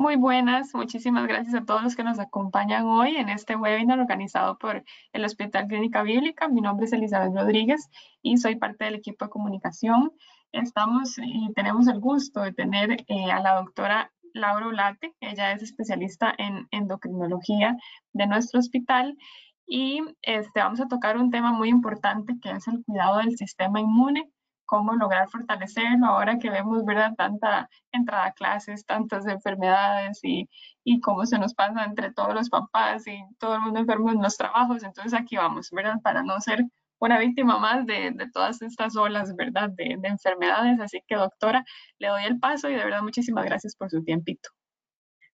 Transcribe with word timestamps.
Muy 0.00 0.14
buenas, 0.14 0.72
muchísimas 0.76 1.26
gracias 1.26 1.56
a 1.56 1.64
todos 1.64 1.82
los 1.82 1.96
que 1.96 2.04
nos 2.04 2.20
acompañan 2.20 2.86
hoy 2.86 3.16
en 3.16 3.28
este 3.28 3.56
webinar 3.56 3.98
organizado 3.98 4.56
por 4.56 4.84
el 5.12 5.24
Hospital 5.24 5.66
Clínica 5.66 6.04
Bíblica. 6.04 6.46
Mi 6.46 6.60
nombre 6.60 6.86
es 6.86 6.92
Elizabeth 6.92 7.34
Rodríguez 7.34 7.90
y 8.22 8.36
soy 8.36 8.54
parte 8.54 8.84
del 8.84 8.94
equipo 8.94 9.24
de 9.24 9.32
comunicación. 9.32 10.12
Estamos 10.52 11.18
y 11.18 11.52
tenemos 11.52 11.88
el 11.88 11.98
gusto 11.98 12.42
de 12.42 12.52
tener 12.52 13.04
eh, 13.08 13.32
a 13.32 13.40
la 13.40 13.56
doctora 13.56 14.12
Laura 14.34 14.68
Ulate. 14.68 15.16
Ella 15.18 15.50
es 15.50 15.64
especialista 15.64 16.32
en 16.38 16.68
endocrinología 16.70 17.76
de 18.12 18.26
nuestro 18.28 18.60
hospital 18.60 19.18
y 19.66 20.00
este, 20.22 20.60
vamos 20.60 20.80
a 20.80 20.86
tocar 20.86 21.16
un 21.16 21.32
tema 21.32 21.50
muy 21.50 21.70
importante 21.70 22.34
que 22.40 22.52
es 22.52 22.68
el 22.68 22.84
cuidado 22.84 23.18
del 23.18 23.36
sistema 23.36 23.80
inmune 23.80 24.30
cómo 24.68 24.94
lograr 24.94 25.28
fortalecerlo 25.30 26.06
ahora 26.06 26.38
que 26.38 26.50
vemos, 26.50 26.84
¿verdad? 26.84 27.14
Tanta 27.16 27.68
entrada 27.92 28.26
a 28.26 28.32
clases, 28.32 28.84
tantas 28.86 29.26
enfermedades 29.26 30.20
y, 30.22 30.48
y 30.84 31.00
cómo 31.00 31.26
se 31.26 31.38
nos 31.38 31.54
pasa 31.54 31.84
entre 31.84 32.12
todos 32.12 32.34
los 32.34 32.50
papás 32.50 33.06
y 33.08 33.18
todo 33.38 33.54
el 33.56 33.62
mundo 33.62 33.80
enfermo 33.80 34.10
en 34.10 34.22
los 34.22 34.36
trabajos. 34.36 34.84
Entonces 34.84 35.14
aquí 35.14 35.36
vamos, 35.36 35.70
¿verdad? 35.72 35.96
Para 36.02 36.22
no 36.22 36.38
ser 36.40 36.64
una 37.00 37.18
víctima 37.18 37.58
más 37.58 37.86
de, 37.86 38.12
de 38.12 38.30
todas 38.30 38.60
estas 38.62 38.96
olas, 38.96 39.34
¿verdad? 39.36 39.70
De, 39.70 39.96
de 39.98 40.08
enfermedades. 40.08 40.80
Así 40.80 41.02
que, 41.06 41.16
doctora, 41.16 41.64
le 41.98 42.08
doy 42.08 42.24
el 42.24 42.38
paso 42.38 42.68
y 42.68 42.74
de 42.74 42.84
verdad 42.84 43.02
muchísimas 43.02 43.44
gracias 43.46 43.74
por 43.76 43.90
su 43.90 44.02
tiempito. 44.04 44.50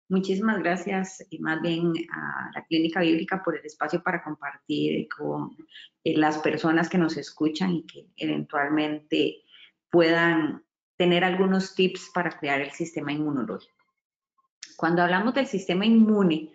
Muchísimas 0.09 0.59
gracias 0.59 1.27
y 1.31 1.39
más 1.39 1.63
bien 1.63 1.93
a 2.13 2.51
la 2.55 2.65
Clínica 2.67 3.01
Bíblica 3.01 3.43
por 3.43 3.57
el 3.57 3.65
espacio 3.65 4.03
para 4.03 4.23
compartir 4.23 5.09
con 5.09 5.57
eh, 6.05 6.17
las 6.17 6.39
personas 6.39 6.91
que 6.91 6.99
nos 6.99 7.17
escuchan 7.17 7.73
y 7.73 7.87
que 7.87 8.07
eventualmente 8.17 9.45
puedan 9.91 10.63
tener 10.97 11.25
algunos 11.25 11.75
tips 11.75 12.11
para 12.13 12.31
crear 12.39 12.61
el 12.61 12.71
sistema 12.71 13.13
inmunológico. 13.13 13.75
Cuando 14.77 15.03
hablamos 15.03 15.35
del 15.35 15.47
sistema 15.47 15.87
inmune, 15.87 16.53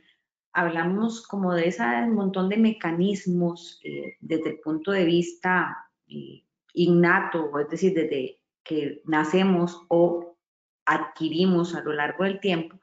hablamos 0.53 1.25
como 1.25 1.53
de 1.53 1.69
ese 1.69 1.84
montón 2.08 2.50
de 2.50 2.58
mecanismos 2.58 3.80
eh, 3.84 4.16
desde 4.19 4.52
el 4.52 4.59
punto 4.59 4.91
de 4.91 5.06
vista 5.06 5.75
eh, 6.08 6.44
innato, 6.73 7.58
es 7.59 7.69
decir, 7.69 7.94
desde 7.94 8.41
que 8.63 9.02
nacemos 9.06 9.81
o 9.88 10.38
adquirimos 10.86 11.75
a 11.75 11.81
lo 11.81 11.94
largo 11.94 12.23
del 12.23 12.39
tiempo, 12.39 12.80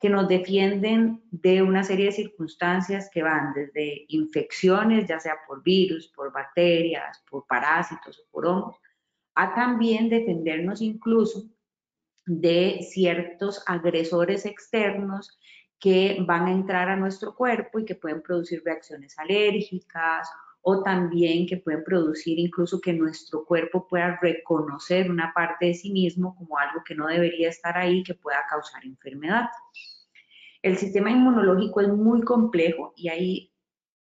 que 0.00 0.08
nos 0.08 0.28
defienden 0.28 1.22
de 1.30 1.62
una 1.62 1.84
serie 1.84 2.06
de 2.06 2.12
circunstancias 2.12 3.10
que 3.12 3.22
van 3.22 3.52
desde 3.52 4.06
infecciones, 4.08 5.06
ya 5.06 5.20
sea 5.20 5.36
por 5.46 5.62
virus, 5.62 6.08
por 6.08 6.32
bacterias, 6.32 7.22
por 7.28 7.46
parásitos 7.46 8.18
o 8.18 8.30
por 8.30 8.46
hongos, 8.46 8.76
a 9.34 9.54
también 9.54 10.08
defendernos 10.08 10.80
incluso 10.80 11.44
de 12.24 12.80
ciertos 12.90 13.62
agresores 13.66 14.46
externos 14.46 15.38
que 15.78 16.18
van 16.26 16.46
a 16.46 16.52
entrar 16.52 16.88
a 16.88 16.96
nuestro 16.96 17.34
cuerpo 17.34 17.78
y 17.78 17.84
que 17.84 17.94
pueden 17.94 18.22
producir 18.22 18.62
reacciones 18.64 19.18
alérgicas 19.18 20.30
o 20.62 20.82
también 20.82 21.46
que 21.46 21.56
pueden 21.56 21.84
producir 21.84 22.38
incluso 22.38 22.80
que 22.80 22.92
nuestro 22.92 23.44
cuerpo 23.44 23.86
pueda 23.88 24.18
reconocer 24.20 25.10
una 25.10 25.32
parte 25.32 25.66
de 25.66 25.74
sí 25.74 25.90
mismo 25.90 26.34
como 26.36 26.58
algo 26.58 26.82
que 26.84 26.94
no 26.94 27.06
debería 27.06 27.48
estar 27.48 27.76
ahí, 27.76 28.02
que 28.02 28.14
pueda 28.14 28.44
causar 28.48 28.84
enfermedad. 28.84 29.48
El 30.62 30.76
sistema 30.76 31.10
inmunológico 31.10 31.80
es 31.80 31.88
muy 31.88 32.20
complejo 32.22 32.92
y 32.96 33.08
hay 33.08 33.52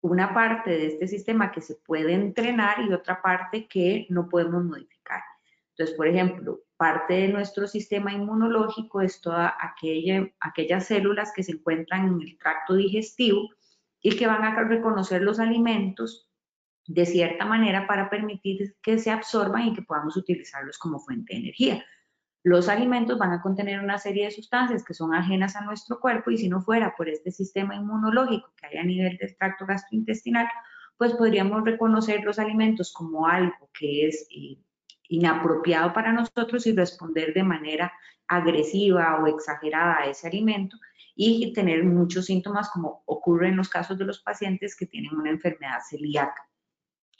una 0.02 0.34
parte 0.34 0.72
de 0.72 0.88
este 0.88 1.08
sistema 1.08 1.52
que 1.52 1.62
se 1.62 1.76
puede 1.76 2.14
entrenar 2.14 2.78
y 2.88 2.94
otra 2.94 3.22
parte 3.22 3.68
que 3.68 4.08
no 4.10 4.30
podemos 4.30 4.64
modificar. 4.64 5.22
Entonces, 5.72 5.96
por 5.98 6.08
ejemplo, 6.08 6.62
parte 6.78 7.14
de 7.16 7.28
nuestro 7.28 7.68
sistema 7.68 8.14
inmunológico 8.14 9.02
es 9.02 9.20
todas 9.20 9.52
aquella, 9.60 10.28
aquellas 10.40 10.86
células 10.86 11.34
que 11.36 11.44
se 11.44 11.54
encuentran 11.54 12.08
en 12.08 12.22
el 12.22 12.38
tracto 12.38 12.76
digestivo 12.76 13.50
y 14.02 14.16
que 14.16 14.28
van 14.28 14.44
a 14.44 14.64
reconocer 14.64 15.22
los 15.22 15.40
alimentos 15.40 16.27
de 16.88 17.06
cierta 17.06 17.46
manera 17.46 17.86
para 17.86 18.10
permitir 18.10 18.76
que 18.82 18.98
se 18.98 19.12
absorban 19.12 19.68
y 19.68 19.74
que 19.74 19.82
podamos 19.82 20.16
utilizarlos 20.16 20.78
como 20.78 21.00
fuente 21.00 21.34
de 21.34 21.40
energía. 21.42 21.86
Los 22.44 22.70
alimentos 22.70 23.20
van 23.20 23.34
a 23.34 23.42
contener 23.42 23.82
una 23.82 23.98
serie 23.98 24.26
de 24.26 24.32
sustancias 24.32 24.86
que 24.86 24.94
son 24.94 25.14
ajenas 25.14 25.58
a 25.58 25.66
nuestro 25.66 26.00
cuerpo 26.00 26.32
y 26.32 26.38
si 26.38 26.48
no 26.48 26.62
fuera 26.62 26.96
por 26.96 27.10
este 27.10 27.30
sistema 27.30 27.76
inmunológico 27.76 28.54
que 28.56 28.68
hay 28.68 28.78
a 28.78 28.84
nivel 28.84 29.18
del 29.18 29.36
tracto 29.36 29.66
gastrointestinal, 29.66 30.48
pues 30.98 31.14
podríamos 31.14 31.64
reconocer 31.66 32.24
los 32.24 32.40
alimentos 32.40 32.94
como 32.94 33.28
algo 33.28 33.70
que 33.78 34.08
es 34.08 34.26
eh, 34.32 34.58
inapropiado 35.10 35.92
para 35.92 36.14
nosotros 36.14 36.66
y 36.68 36.72
responder 36.72 37.34
de 37.34 37.44
manera 37.44 37.92
agresiva 38.30 39.22
o 39.22 39.28
exagerada 39.28 39.98
a 40.00 40.06
ese 40.06 40.28
alimento 40.28 40.78
y 41.16 41.52
tener 41.52 41.84
muchos 41.84 42.26
síntomas 42.26 42.70
como 42.70 43.04
ocurre 43.08 43.50
en 43.50 43.58
los 43.58 43.68
casos 43.68 43.98
de 43.98 44.06
los 44.06 44.22
pacientes 44.22 44.76
que 44.76 44.86
tienen 44.86 45.16
una 45.16 45.32
enfermedad 45.32 45.80
celíaca 45.90 46.47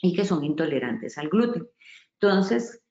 y 0.00 0.14
que 0.14 0.24
son 0.24 0.44
intolerantes 0.44 1.18
al 1.18 1.28
gluten. 1.28 1.68
Entonces, 2.20 2.82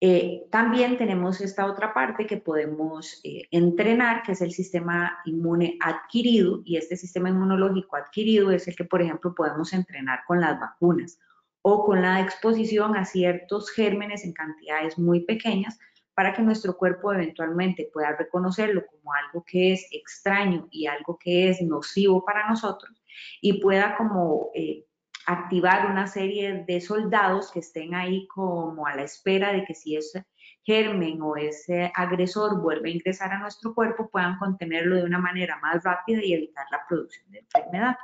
eh, 0.00 0.44
también 0.50 0.98
tenemos 0.98 1.40
esta 1.40 1.66
otra 1.66 1.94
parte 1.94 2.26
que 2.26 2.36
podemos 2.36 3.20
eh, 3.24 3.48
entrenar, 3.50 4.22
que 4.22 4.32
es 4.32 4.42
el 4.42 4.52
sistema 4.52 5.18
inmune 5.24 5.78
adquirido, 5.80 6.60
y 6.64 6.76
este 6.76 6.96
sistema 6.96 7.30
inmunológico 7.30 7.96
adquirido 7.96 8.50
es 8.50 8.68
el 8.68 8.76
que, 8.76 8.84
por 8.84 9.00
ejemplo, 9.00 9.34
podemos 9.34 9.72
entrenar 9.72 10.20
con 10.26 10.40
las 10.40 10.60
vacunas 10.60 11.18
o 11.62 11.84
con 11.86 12.02
la 12.02 12.20
exposición 12.20 12.96
a 12.96 13.06
ciertos 13.06 13.70
gérmenes 13.70 14.24
en 14.24 14.34
cantidades 14.34 14.98
muy 14.98 15.20
pequeñas 15.20 15.78
para 16.14 16.32
que 16.32 16.42
nuestro 16.42 16.76
cuerpo 16.76 17.12
eventualmente 17.12 17.90
pueda 17.92 18.14
reconocerlo 18.16 18.84
como 18.86 19.12
algo 19.14 19.44
que 19.46 19.72
es 19.72 19.88
extraño 19.90 20.68
y 20.70 20.86
algo 20.86 21.18
que 21.18 21.48
es 21.48 21.62
nocivo 21.62 22.24
para 22.24 22.48
nosotros 22.48 23.02
y 23.40 23.60
pueda 23.60 23.96
como 23.96 24.50
eh, 24.54 24.84
activar 25.26 25.90
una 25.90 26.06
serie 26.06 26.64
de 26.66 26.80
soldados 26.80 27.50
que 27.50 27.60
estén 27.60 27.94
ahí 27.94 28.26
como 28.28 28.86
a 28.86 28.94
la 28.94 29.02
espera 29.02 29.52
de 29.52 29.64
que 29.64 29.74
si 29.74 29.96
ese 29.96 30.26
germen 30.62 31.20
o 31.22 31.36
ese 31.36 31.92
agresor 31.94 32.60
vuelve 32.60 32.90
a 32.90 32.92
ingresar 32.92 33.32
a 33.32 33.38
nuestro 33.38 33.74
cuerpo, 33.74 34.08
puedan 34.10 34.38
contenerlo 34.38 34.96
de 34.96 35.04
una 35.04 35.18
manera 35.18 35.58
más 35.60 35.82
rápida 35.82 36.22
y 36.22 36.34
evitar 36.34 36.66
la 36.70 36.86
producción 36.88 37.30
de 37.30 37.40
enfermedad. 37.40 37.96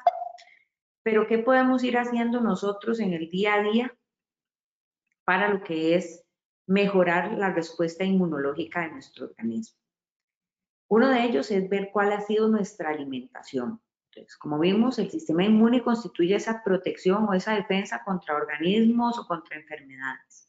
Pero, 1.02 1.26
¿qué 1.26 1.38
podemos 1.38 1.82
ir 1.82 1.96
haciendo 1.96 2.40
nosotros 2.40 3.00
en 3.00 3.14
el 3.14 3.30
día 3.30 3.54
a 3.54 3.62
día 3.62 3.94
para 5.24 5.48
lo 5.48 5.62
que 5.62 5.94
es 5.94 6.24
mejorar 6.66 7.32
la 7.32 7.50
respuesta 7.52 8.04
inmunológica 8.04 8.82
de 8.82 8.92
nuestro 8.92 9.26
organismo? 9.26 9.78
Uno 10.88 11.08
de 11.08 11.22
ellos 11.22 11.50
es 11.50 11.68
ver 11.68 11.90
cuál 11.92 12.12
ha 12.12 12.20
sido 12.20 12.48
nuestra 12.48 12.90
alimentación. 12.90 13.80
Entonces, 14.12 14.36
como 14.38 14.58
vimos, 14.58 14.98
el 14.98 15.10
sistema 15.10 15.44
inmune 15.44 15.82
constituye 15.82 16.34
esa 16.34 16.62
protección 16.64 17.28
o 17.28 17.34
esa 17.34 17.54
defensa 17.54 18.02
contra 18.04 18.34
organismos 18.34 19.18
o 19.18 19.26
contra 19.26 19.56
enfermedades. 19.56 20.48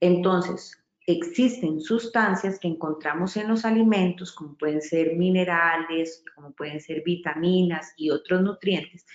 Entonces, 0.00 0.78
existen 1.06 1.80
sustancias 1.80 2.58
que 2.58 2.68
encontramos 2.68 3.36
en 3.38 3.48
los 3.48 3.64
alimentos, 3.64 4.32
como 4.32 4.56
pueden 4.56 4.82
ser 4.82 5.16
minerales, 5.16 6.22
como 6.34 6.52
pueden 6.52 6.80
ser 6.80 7.02
vitaminas 7.02 7.94
y 7.96 8.10
otros 8.10 8.42
nutrientes, 8.42 9.06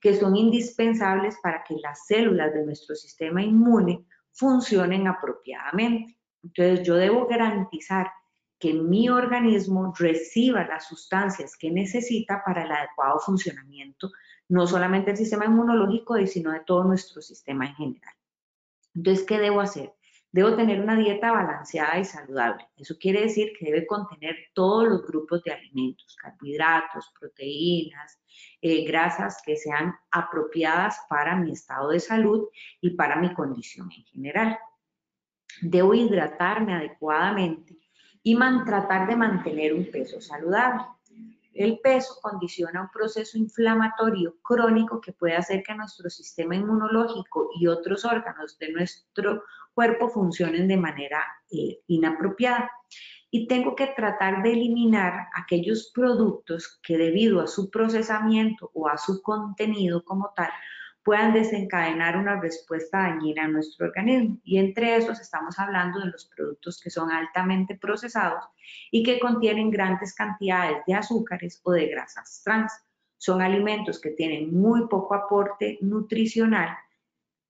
que 0.00 0.14
son 0.14 0.34
indispensables 0.36 1.36
para 1.42 1.62
que 1.64 1.76
las 1.82 2.06
células 2.06 2.54
de 2.54 2.64
nuestro 2.64 2.94
sistema 2.94 3.42
inmune 3.42 4.06
funcionen 4.32 5.06
apropiadamente. 5.06 6.18
Entonces, 6.42 6.86
yo 6.86 6.94
debo 6.94 7.26
garantizar 7.26 8.10
que 8.58 8.74
mi 8.74 9.08
organismo 9.08 9.94
reciba 9.96 10.66
las 10.66 10.88
sustancias 10.88 11.56
que 11.56 11.70
necesita 11.70 12.42
para 12.44 12.64
el 12.64 12.72
adecuado 12.72 13.20
funcionamiento, 13.20 14.10
no 14.48 14.66
solamente 14.66 15.10
del 15.10 15.18
sistema 15.18 15.44
inmunológico, 15.44 16.16
sino 16.26 16.52
de 16.52 16.60
todo 16.60 16.84
nuestro 16.84 17.22
sistema 17.22 17.66
en 17.66 17.74
general. 17.74 18.14
Entonces, 18.94 19.24
¿qué 19.26 19.38
debo 19.38 19.60
hacer? 19.60 19.92
Debo 20.30 20.56
tener 20.56 20.80
una 20.80 20.96
dieta 20.96 21.32
balanceada 21.32 21.98
y 21.98 22.04
saludable. 22.04 22.68
Eso 22.76 22.96
quiere 23.00 23.22
decir 23.22 23.52
que 23.58 23.66
debe 23.66 23.86
contener 23.86 24.36
todos 24.52 24.86
los 24.86 25.06
grupos 25.06 25.42
de 25.42 25.52
alimentos, 25.52 26.16
carbohidratos, 26.16 27.12
proteínas, 27.18 28.20
eh, 28.60 28.84
grasas 28.84 29.40
que 29.44 29.56
sean 29.56 29.94
apropiadas 30.10 31.00
para 31.08 31.36
mi 31.36 31.52
estado 31.52 31.90
de 31.90 32.00
salud 32.00 32.48
y 32.80 32.90
para 32.90 33.16
mi 33.16 33.32
condición 33.32 33.90
en 33.90 34.04
general. 34.04 34.58
Debo 35.62 35.94
hidratarme 35.94 36.74
adecuadamente 36.74 37.87
y 38.22 38.36
tratar 38.64 39.08
de 39.08 39.16
mantener 39.16 39.74
un 39.74 39.90
peso 39.90 40.20
saludable. 40.20 40.82
El 41.54 41.80
peso 41.80 42.18
condiciona 42.22 42.82
un 42.82 42.90
proceso 42.90 43.36
inflamatorio 43.36 44.36
crónico 44.42 45.00
que 45.00 45.12
puede 45.12 45.34
hacer 45.34 45.62
que 45.64 45.74
nuestro 45.74 46.08
sistema 46.08 46.54
inmunológico 46.54 47.50
y 47.58 47.66
otros 47.66 48.04
órganos 48.04 48.56
de 48.58 48.70
nuestro 48.72 49.42
cuerpo 49.74 50.08
funcionen 50.08 50.68
de 50.68 50.76
manera 50.76 51.24
eh, 51.50 51.80
inapropiada. 51.88 52.70
Y 53.30 53.46
tengo 53.46 53.74
que 53.74 53.88
tratar 53.88 54.42
de 54.42 54.52
eliminar 54.52 55.28
aquellos 55.34 55.90
productos 55.92 56.78
que 56.82 56.96
debido 56.96 57.40
a 57.40 57.46
su 57.46 57.70
procesamiento 57.70 58.70
o 58.72 58.88
a 58.88 58.96
su 58.96 59.20
contenido 59.20 60.04
como 60.04 60.32
tal, 60.34 60.50
puedan 61.08 61.32
desencadenar 61.32 62.18
una 62.18 62.38
respuesta 62.38 62.98
dañina 62.98 63.44
a 63.44 63.48
nuestro 63.48 63.86
organismo. 63.86 64.36
Y 64.44 64.58
entre 64.58 64.94
esos 64.94 65.18
estamos 65.18 65.58
hablando 65.58 66.00
de 66.00 66.10
los 66.10 66.26
productos 66.26 66.78
que 66.82 66.90
son 66.90 67.10
altamente 67.10 67.78
procesados 67.78 68.44
y 68.90 69.02
que 69.02 69.18
contienen 69.18 69.70
grandes 69.70 70.14
cantidades 70.14 70.82
de 70.86 70.92
azúcares 70.92 71.62
o 71.64 71.72
de 71.72 71.86
grasas 71.86 72.42
trans. 72.44 72.70
Son 73.16 73.40
alimentos 73.40 73.98
que 74.02 74.10
tienen 74.10 74.54
muy 74.54 74.86
poco 74.86 75.14
aporte 75.14 75.78
nutricional 75.80 76.76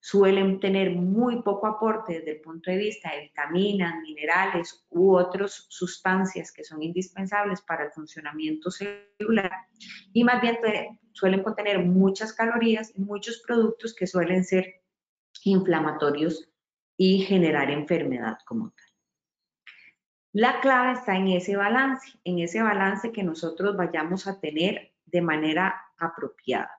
suelen 0.01 0.61
tener 0.61 0.91
muy 0.91 1.43
poco 1.43 1.67
aporte 1.67 2.15
desde 2.15 2.33
el 2.33 2.41
punto 2.41 2.71
de 2.71 2.77
vista 2.77 3.13
de 3.13 3.23
vitaminas, 3.23 4.01
minerales 4.03 4.87
u 4.91 5.17
otras 5.17 5.67
sustancias 5.69 6.53
que 6.53 6.65
son 6.65 6.83
indispensables 6.83 7.63
para 7.63 7.85
el 7.85 7.91
funcionamiento 7.91 8.71
celular 8.71 9.51
y 10.13 10.25
más 10.25 10.41
bien 10.41 10.59
suelen 11.13 11.43
contener 11.43 11.85
muchas 11.85 12.33
calorías 12.33 12.93
y 12.95 13.01
muchos 13.01 13.43
productos 13.47 13.95
que 13.95 14.07
suelen 14.07 14.45
ser 14.45 14.83
inflamatorios 15.45 16.49
y 16.97 17.21
generar 17.21 17.71
enfermedad 17.71 18.39
como 18.45 18.71
tal. 18.71 18.87
La 20.33 20.61
clave 20.61 20.93
está 20.93 21.17
en 21.17 21.29
ese 21.29 21.57
balance, 21.57 22.19
en 22.25 22.39
ese 22.39 22.63
balance 22.63 23.13
que 23.13 23.23
nosotros 23.23 23.77
vayamos 23.77 24.27
a 24.27 24.39
tener 24.39 24.93
de 25.07 25.23
manera 25.23 25.81
apropiada. 25.97 26.71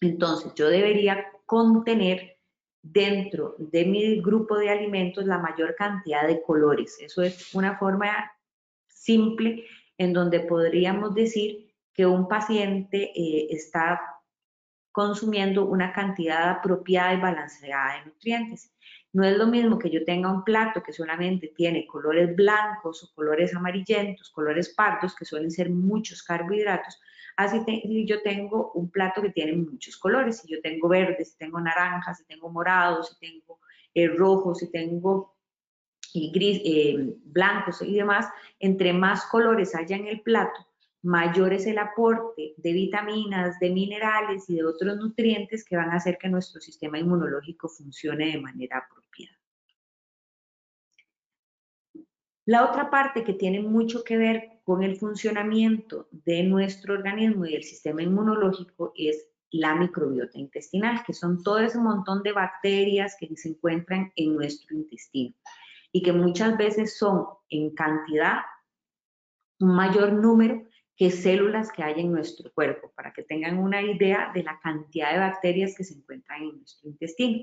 Entonces, 0.00 0.52
yo 0.54 0.68
debería 0.68 1.24
contener 1.52 2.38
dentro 2.80 3.56
de 3.58 3.84
mi 3.84 4.22
grupo 4.22 4.56
de 4.56 4.70
alimentos 4.70 5.26
la 5.26 5.36
mayor 5.36 5.74
cantidad 5.74 6.26
de 6.26 6.40
colores. 6.40 6.96
Eso 6.98 7.20
es 7.20 7.54
una 7.54 7.76
forma 7.76 8.32
simple 8.88 9.66
en 9.98 10.14
donde 10.14 10.40
podríamos 10.40 11.14
decir 11.14 11.74
que 11.92 12.06
un 12.06 12.26
paciente 12.26 13.12
eh, 13.14 13.48
está 13.50 14.00
consumiendo 14.92 15.66
una 15.66 15.92
cantidad 15.92 16.48
apropiada 16.48 17.12
y 17.12 17.20
balanceada 17.20 17.98
de 17.98 18.06
nutrientes. 18.06 18.72
No 19.12 19.22
es 19.22 19.36
lo 19.36 19.46
mismo 19.46 19.78
que 19.78 19.90
yo 19.90 20.06
tenga 20.06 20.32
un 20.32 20.44
plato 20.44 20.82
que 20.82 20.94
solamente 20.94 21.52
tiene 21.54 21.86
colores 21.86 22.34
blancos 22.34 23.04
o 23.04 23.14
colores 23.14 23.54
amarillentos, 23.54 24.30
colores 24.30 24.70
pardos, 24.70 25.14
que 25.14 25.26
suelen 25.26 25.50
ser 25.50 25.68
muchos 25.68 26.22
carbohidratos, 26.22 26.98
Así 27.36 27.60
si 27.64 28.06
yo 28.06 28.22
tengo 28.22 28.72
un 28.72 28.90
plato 28.90 29.22
que 29.22 29.30
tiene 29.30 29.52
muchos 29.52 29.96
colores, 29.96 30.38
si 30.38 30.48
yo 30.52 30.60
tengo 30.60 30.88
verde, 30.88 31.24
si 31.24 31.36
tengo 31.36 31.60
naranja, 31.60 32.14
si 32.14 32.24
tengo 32.24 32.50
morado, 32.50 33.02
si 33.02 33.18
tengo 33.18 33.60
eh, 33.94 34.08
rojo, 34.08 34.54
si 34.54 34.70
tengo 34.70 35.36
gris, 36.14 36.60
eh, 36.64 37.16
blancos 37.24 37.82
y 37.82 37.94
demás, 37.94 38.28
entre 38.58 38.92
más 38.92 39.24
colores 39.26 39.74
haya 39.74 39.96
en 39.96 40.06
el 40.06 40.20
plato, 40.20 40.68
mayor 41.02 41.52
es 41.52 41.66
el 41.66 41.78
aporte 41.78 42.54
de 42.56 42.72
vitaminas, 42.72 43.58
de 43.58 43.70
minerales 43.70 44.48
y 44.48 44.56
de 44.56 44.64
otros 44.64 44.96
nutrientes 44.96 45.64
que 45.64 45.76
van 45.76 45.90
a 45.90 45.96
hacer 45.96 46.18
que 46.18 46.28
nuestro 46.28 46.60
sistema 46.60 46.98
inmunológico 46.98 47.68
funcione 47.68 48.26
de 48.26 48.40
manera 48.40 48.78
apropiada. 48.78 49.36
La 52.44 52.68
otra 52.68 52.90
parte 52.90 53.24
que 53.24 53.34
tiene 53.34 53.60
mucho 53.60 54.02
que 54.02 54.16
ver 54.16 54.51
con 54.64 54.82
el 54.82 54.96
funcionamiento 54.96 56.08
de 56.10 56.44
nuestro 56.44 56.94
organismo 56.94 57.46
y 57.46 57.52
del 57.52 57.64
sistema 57.64 58.02
inmunológico 58.02 58.92
es 58.96 59.28
la 59.50 59.74
microbiota 59.74 60.38
intestinal, 60.38 61.02
que 61.04 61.12
son 61.12 61.42
todo 61.42 61.58
ese 61.58 61.78
montón 61.78 62.22
de 62.22 62.32
bacterias 62.32 63.16
que 63.18 63.28
se 63.36 63.50
encuentran 63.50 64.12
en 64.16 64.34
nuestro 64.34 64.74
intestino 64.74 65.34
y 65.92 66.02
que 66.02 66.12
muchas 66.12 66.56
veces 66.56 66.96
son 66.96 67.26
en 67.50 67.74
cantidad 67.74 68.38
un 69.60 69.74
mayor 69.74 70.12
número 70.12 70.66
que 70.96 71.10
células 71.10 71.70
que 71.70 71.82
hay 71.82 72.00
en 72.00 72.12
nuestro 72.12 72.52
cuerpo, 72.52 72.92
para 72.94 73.12
que 73.12 73.22
tengan 73.22 73.58
una 73.58 73.82
idea 73.82 74.30
de 74.34 74.42
la 74.42 74.58
cantidad 74.60 75.12
de 75.12 75.18
bacterias 75.18 75.74
que 75.76 75.84
se 75.84 75.94
encuentran 75.94 76.42
en 76.42 76.58
nuestro 76.58 76.88
intestino. 76.88 77.42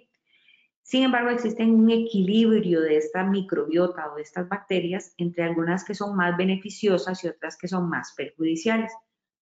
Sin 0.90 1.04
embargo, 1.04 1.30
existe 1.30 1.64
un 1.64 1.88
equilibrio 1.92 2.82
de 2.82 2.98
esta 2.98 3.24
microbiota 3.24 4.12
o 4.12 4.16
de 4.16 4.24
estas 4.24 4.50
bacterias 4.50 5.14
entre 5.20 5.44
algunas 5.44 5.86
que 5.86 5.94
son 5.94 6.16
más 6.16 6.36
beneficiosas 6.36 7.24
y 7.24 7.28
otras 7.28 7.56
que 7.58 7.68
son 7.68 7.88
más 7.88 8.16
perjudiciales. 8.18 8.92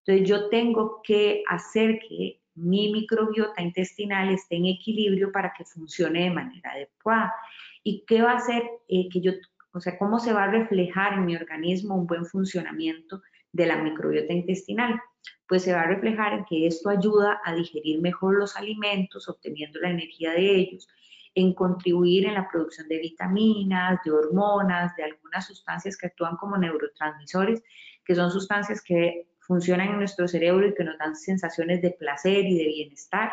Entonces, 0.04 0.28
yo 0.28 0.50
tengo 0.50 1.02
que 1.06 1.44
hacer 1.48 2.00
que 2.00 2.42
mi 2.56 2.92
microbiota 2.92 3.62
intestinal 3.62 4.28
esté 4.28 4.58
en 4.58 4.66
equilibrio 4.66 5.32
para 5.32 5.54
que 5.58 5.64
funcione 5.64 6.26
de 6.26 6.32
manera 6.32 6.72
adecuada. 6.72 7.34
¿Y 7.82 8.04
qué 8.06 8.22
va 8.22 8.34
a 8.34 8.38
hacer 8.40 8.64
eh, 8.90 9.08
que 9.10 9.22
yo, 9.22 9.32
o 9.72 9.80
sea, 9.80 9.98
cómo 9.98 10.20
se 10.20 10.34
va 10.34 10.44
a 10.44 10.52
reflejar 10.52 11.14
en 11.14 11.28
mi 11.28 11.38
organismo 11.38 11.96
un 11.96 12.08
buen 12.08 12.26
funcionamiento 12.26 13.22
de 13.54 13.68
la 13.68 13.78
microbiota 13.78 14.34
intestinal? 14.34 15.00
Pues 15.48 15.64
se 15.64 15.72
va 15.72 15.84
a 15.84 15.88
reflejar 15.88 16.34
en 16.34 16.44
que 16.44 16.68
esto 16.68 16.90
ayuda 16.90 17.40
a 17.46 17.56
digerir 17.56 18.02
mejor 18.02 18.38
los 18.38 18.58
alimentos, 18.58 19.30
obteniendo 19.30 19.80
la 19.80 19.92
energía 19.92 20.32
de 20.32 20.54
ellos, 20.54 20.90
en 21.38 21.54
contribuir 21.54 22.26
en 22.26 22.34
la 22.34 22.50
producción 22.50 22.88
de 22.88 22.98
vitaminas, 22.98 24.00
de 24.04 24.12
hormonas, 24.12 24.96
de 24.96 25.04
algunas 25.04 25.46
sustancias 25.46 25.96
que 25.96 26.08
actúan 26.08 26.36
como 26.36 26.58
neurotransmisores, 26.58 27.62
que 28.04 28.16
son 28.16 28.32
sustancias 28.32 28.82
que 28.82 29.28
funcionan 29.42 29.90
en 29.90 29.98
nuestro 29.98 30.28
cerebro 30.28 30.68
y 30.68 30.74
que 30.74 30.84
nos 30.84 30.98
dan 30.98 31.16
sensaciones 31.16 31.80
de 31.84 31.92
placer 31.92 32.44
y 32.44 32.58
de 32.58 32.66
bienestar. 32.66 33.32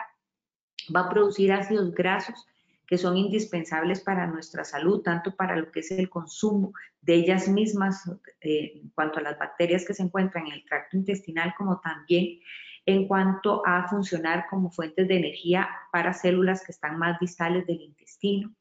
Va 0.95 1.01
a 1.01 1.09
producir 1.09 1.51
ácidos 1.51 1.95
grasos 1.95 2.47
que 2.87 2.99
son 2.99 3.17
indispensables 3.17 4.03
para 4.03 4.27
nuestra 4.27 4.65
salud, 4.65 5.01
tanto 5.01 5.35
para 5.35 5.57
lo 5.57 5.73
que 5.73 5.81
es 5.81 5.91
el 5.91 6.11
consumo 6.11 6.75
de 7.01 7.15
ellas 7.15 7.49
mismas 7.49 8.07
eh, 8.43 8.83
en 8.83 8.91
cuanto 8.91 9.19
a 9.19 9.23
las 9.23 9.39
bacterias 9.39 9.87
que 9.87 9.95
se 9.95 10.03
encuentran 10.03 10.47
en 10.47 10.53
el 10.53 10.65
tracto 10.67 10.99
intestinal, 10.99 11.55
como 11.57 11.81
también 11.81 12.41
en 12.87 13.09
cuanto 13.09 13.63
a 13.67 13.89
funcionar 13.89 14.47
como 14.51 14.71
fuentes 14.71 15.09
de 15.09 15.17
energía 15.17 15.69
para 15.93 16.13
células 16.13 16.65
que 16.65 16.73
están 16.73 16.99
más 16.99 17.19
distales 17.19 17.67
del 17.67 17.81
intestino. 17.81 18.55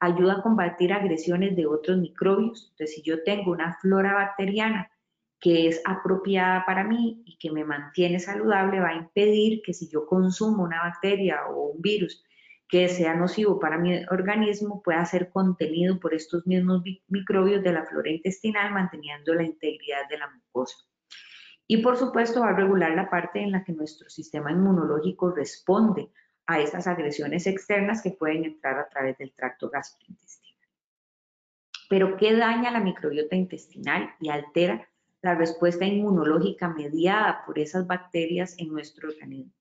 Ayuda 0.00 0.34
a 0.34 0.42
combatir 0.42 0.92
agresiones 0.92 1.56
de 1.56 1.66
otros 1.66 1.98
microbios. 1.98 2.70
Entonces, 2.70 2.94
si 2.94 3.02
yo 3.02 3.22
tengo 3.22 3.52
una 3.52 3.76
flora 3.80 4.14
bacteriana 4.14 4.90
que 5.40 5.68
es 5.68 5.82
apropiada 5.84 6.64
para 6.64 6.84
mí 6.84 7.22
y 7.26 7.36
que 7.38 7.50
me 7.50 7.64
mantiene 7.64 8.18
saludable, 8.18 8.80
va 8.80 8.88
a 8.88 8.96
impedir 8.96 9.62
que 9.62 9.74
si 9.74 9.88
yo 9.88 10.06
consumo 10.06 10.64
una 10.64 10.82
bacteria 10.82 11.46
o 11.48 11.72
un 11.72 11.82
virus 11.82 12.24
que 12.68 12.88
sea 12.88 13.14
nocivo 13.14 13.60
para 13.60 13.78
mi 13.78 14.04
organismo 14.10 14.82
pueda 14.82 15.04
ser 15.04 15.30
contenido 15.30 16.00
por 16.00 16.14
estos 16.14 16.46
mismos 16.46 16.82
microbios 17.08 17.62
de 17.62 17.72
la 17.72 17.84
flora 17.84 18.10
intestinal, 18.10 18.72
manteniendo 18.72 19.34
la 19.34 19.44
integridad 19.44 20.08
de 20.08 20.18
la 20.18 20.28
mucosa. 20.28 20.76
Y 21.66 21.78
por 21.78 21.96
supuesto 21.96 22.40
va 22.40 22.50
a 22.50 22.56
regular 22.56 22.92
la 22.92 23.10
parte 23.10 23.40
en 23.40 23.52
la 23.52 23.64
que 23.64 23.72
nuestro 23.72 24.08
sistema 24.08 24.52
inmunológico 24.52 25.30
responde 25.30 26.10
a 26.46 26.60
esas 26.60 26.86
agresiones 26.86 27.46
externas 27.46 28.02
que 28.02 28.12
pueden 28.12 28.44
entrar 28.44 28.78
a 28.78 28.88
través 28.88 29.18
del 29.18 29.32
tracto 29.32 29.68
gastrointestinal. 29.68 30.54
Pero 31.88 32.16
¿qué 32.16 32.34
daña 32.34 32.70
la 32.70 32.80
microbiota 32.80 33.36
intestinal 33.36 34.10
y 34.20 34.28
altera 34.28 34.88
la 35.22 35.34
respuesta 35.34 35.84
inmunológica 35.84 36.68
mediada 36.68 37.42
por 37.44 37.58
esas 37.58 37.86
bacterias 37.86 38.56
en 38.58 38.68
nuestro 38.68 39.08
organismo? 39.08 39.52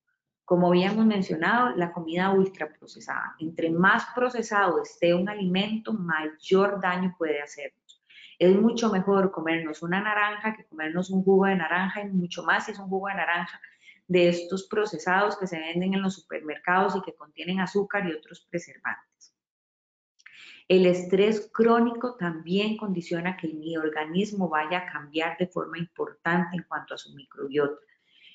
Como 0.43 0.67
habíamos 0.67 1.07
mencionado, 1.07 1.75
la 1.75 1.91
comida 1.91 2.29
ultraprocesada. 2.31 3.35
Entre 3.39 3.71
más 3.71 4.05
procesado 4.13 4.79
esté 4.79 5.15
un 5.15 5.27
alimento, 5.27 5.91
mayor 5.91 6.79
daño 6.79 7.15
puede 7.17 7.41
hacer. 7.41 7.73
Es 8.37 8.55
mucho 8.55 8.89
mejor 8.91 9.31
comernos 9.31 9.81
una 9.81 10.01
naranja 10.01 10.55
que 10.55 10.65
comernos 10.65 11.09
un 11.09 11.23
jugo 11.23 11.45
de 11.45 11.55
naranja 11.55 12.01
y 12.01 12.09
mucho 12.09 12.43
más 12.43 12.65
si 12.65 12.71
es 12.71 12.79
un 12.79 12.89
jugo 12.89 13.07
de 13.07 13.15
naranja 13.15 13.59
de 14.07 14.29
estos 14.29 14.67
procesados 14.67 15.37
que 15.37 15.47
se 15.47 15.59
venden 15.59 15.93
en 15.93 16.01
los 16.01 16.15
supermercados 16.15 16.95
y 16.95 17.01
que 17.01 17.15
contienen 17.15 17.59
azúcar 17.59 18.07
y 18.07 18.13
otros 18.13 18.45
preservantes. 18.49 19.33
El 20.67 20.85
estrés 20.87 21.49
crónico 21.53 22.15
también 22.15 22.75
condiciona 22.77 23.37
que 23.37 23.47
mi 23.47 23.77
organismo 23.77 24.49
vaya 24.49 24.79
a 24.79 24.91
cambiar 24.91 25.37
de 25.37 25.47
forma 25.47 25.77
importante 25.77 26.57
en 26.57 26.63
cuanto 26.63 26.95
a 26.95 26.97
su 26.97 27.13
microbiota. 27.13 27.79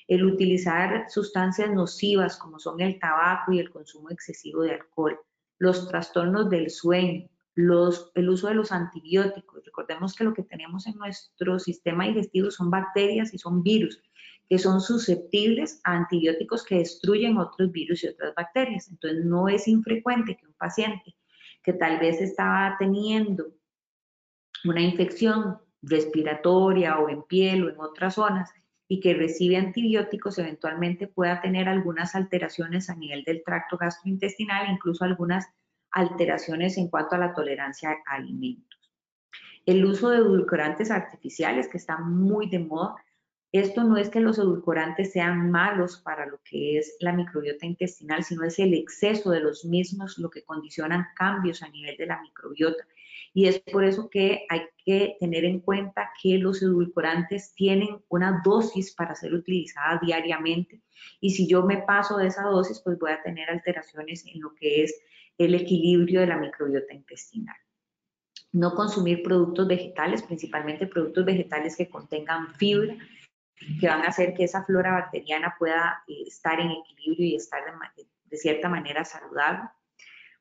El 0.07 0.25
utilizar 0.25 1.09
sustancias 1.09 1.69
nocivas 1.71 2.37
como 2.37 2.57
son 2.57 2.79
el 2.79 2.99
tabaco 2.99 3.51
y 3.51 3.59
el 3.59 3.69
consumo 3.69 4.09
excesivo 4.09 4.63
de 4.63 4.75
alcohol, 4.75 5.19
los 5.57 5.87
trastornos 5.87 6.49
del 6.49 6.69
sueño, 6.69 7.29
el 7.55 8.29
uso 8.29 8.47
de 8.47 8.55
los 8.55 8.71
antibióticos. 8.71 9.63
Recordemos 9.65 10.15
que 10.15 10.23
lo 10.23 10.33
que 10.33 10.43
tenemos 10.43 10.87
en 10.87 10.95
nuestro 10.95 11.59
sistema 11.59 12.07
digestivo 12.07 12.49
son 12.51 12.69
bacterias 12.69 13.33
y 13.33 13.37
son 13.37 13.61
virus 13.63 14.01
que 14.51 14.59
son 14.59 14.81
susceptibles 14.81 15.79
a 15.85 15.93
antibióticos 15.93 16.65
que 16.65 16.79
destruyen 16.79 17.37
otros 17.37 17.71
virus 17.71 18.03
y 18.03 18.09
otras 18.09 18.35
bacterias. 18.35 18.89
Entonces, 18.89 19.23
no 19.23 19.47
es 19.47 19.65
infrecuente 19.65 20.35
que 20.35 20.45
un 20.45 20.53
paciente 20.55 21.15
que 21.63 21.71
tal 21.71 21.99
vez 21.99 22.19
estaba 22.19 22.75
teniendo 22.77 23.45
una 24.65 24.81
infección 24.81 25.57
respiratoria 25.81 26.99
o 26.99 27.07
en 27.07 27.23
piel 27.23 27.63
o 27.63 27.69
en 27.69 27.79
otras 27.79 28.15
zonas 28.15 28.51
y 28.89 28.99
que 28.99 29.13
recibe 29.13 29.55
antibióticos, 29.55 30.37
eventualmente 30.37 31.07
pueda 31.07 31.39
tener 31.39 31.69
algunas 31.69 32.13
alteraciones 32.13 32.89
a 32.89 32.95
nivel 32.95 33.23
del 33.23 33.43
tracto 33.45 33.77
gastrointestinal, 33.77 34.69
incluso 34.69 35.05
algunas 35.05 35.47
alteraciones 35.91 36.77
en 36.77 36.87
cuanto 36.87 37.15
a 37.15 37.19
la 37.19 37.33
tolerancia 37.33 37.97
a 38.05 38.15
alimentos. 38.15 38.79
El 39.65 39.85
uso 39.85 40.09
de 40.09 40.17
edulcorantes 40.17 40.89
artificiales, 40.91 41.67
que 41.67 41.77
está 41.77 41.97
muy 41.99 42.49
de 42.49 42.59
moda, 42.59 42.95
Esto 43.53 43.83
no 43.83 43.97
es 43.97 44.09
que 44.09 44.21
los 44.21 44.37
edulcorantes 44.37 45.11
sean 45.11 45.51
malos 45.51 45.97
para 45.97 46.25
lo 46.25 46.39
que 46.49 46.77
es 46.77 46.95
la 47.01 47.11
microbiota 47.11 47.65
intestinal, 47.65 48.23
sino 48.23 48.45
es 48.45 48.57
el 48.59 48.73
exceso 48.73 49.29
de 49.29 49.41
los 49.41 49.65
mismos 49.65 50.17
lo 50.17 50.29
que 50.29 50.43
condicionan 50.43 51.07
cambios 51.17 51.61
a 51.61 51.67
nivel 51.67 51.97
de 51.97 52.05
la 52.05 52.21
microbiota. 52.21 52.85
Y 53.33 53.47
es 53.47 53.59
por 53.59 53.83
eso 53.83 54.09
que 54.09 54.45
hay 54.49 54.61
que 54.85 55.17
tener 55.19 55.43
en 55.43 55.59
cuenta 55.59 56.11
que 56.21 56.37
los 56.37 56.61
edulcorantes 56.61 57.53
tienen 57.53 57.99
una 58.07 58.41
dosis 58.43 58.93
para 58.95 59.15
ser 59.15 59.33
utilizada 59.33 59.99
diariamente. 60.01 60.81
Y 61.19 61.31
si 61.31 61.45
yo 61.45 61.63
me 61.63 61.79
paso 61.79 62.17
de 62.17 62.27
esa 62.27 62.43
dosis, 62.43 62.81
pues 62.81 62.97
voy 62.99 63.11
a 63.11 63.21
tener 63.21 63.49
alteraciones 63.49 64.25
en 64.27 64.39
lo 64.41 64.55
que 64.55 64.83
es 64.83 64.97
el 65.45 65.55
equilibrio 65.55 66.21
de 66.21 66.27
la 66.27 66.37
microbiota 66.37 66.93
intestinal 66.93 67.55
no 68.51 68.75
consumir 68.75 69.23
productos 69.23 69.67
vegetales, 69.67 70.23
principalmente 70.23 70.87
productos 70.87 71.25
vegetales 71.25 71.75
que 71.75 71.89
contengan 71.89 72.53
fibra, 72.55 72.97
que 73.79 73.87
van 73.87 74.01
a 74.01 74.07
hacer 74.07 74.33
que 74.33 74.43
esa 74.43 74.63
flora 74.65 74.93
bacteriana 74.93 75.55
pueda 75.57 76.03
eh, 76.07 76.23
estar 76.27 76.59
en 76.59 76.71
equilibrio 76.71 77.27
y 77.27 77.35
estar 77.35 77.61
de, 78.25 78.37
cierta 78.37 78.69
manera 78.69 79.05
saludable. 79.05 79.69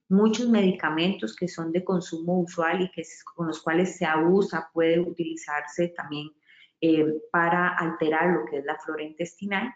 Muchos 0.09 0.49
medicamentos 0.49 1.37
que 1.37 1.47
son 1.47 1.71
de 1.71 1.85
consumo 1.85 2.40
usual 2.40 2.83
y 2.83 2.90
que 2.90 3.04
con 3.35 3.47
los 3.47 3.62
cuales 3.62 3.97
se 3.97 4.07
abusa 4.07 4.71
puede 4.73 4.99
utilizarse 4.99 5.88
también 5.88 6.30
eh, 6.80 7.21
para 7.30 7.76
alterar 7.76 8.30
lo 8.30 8.45
que 8.47 8.59
es 8.59 8.64
la 8.64 8.76
flora 8.76 9.04
intestinal. 9.04 9.73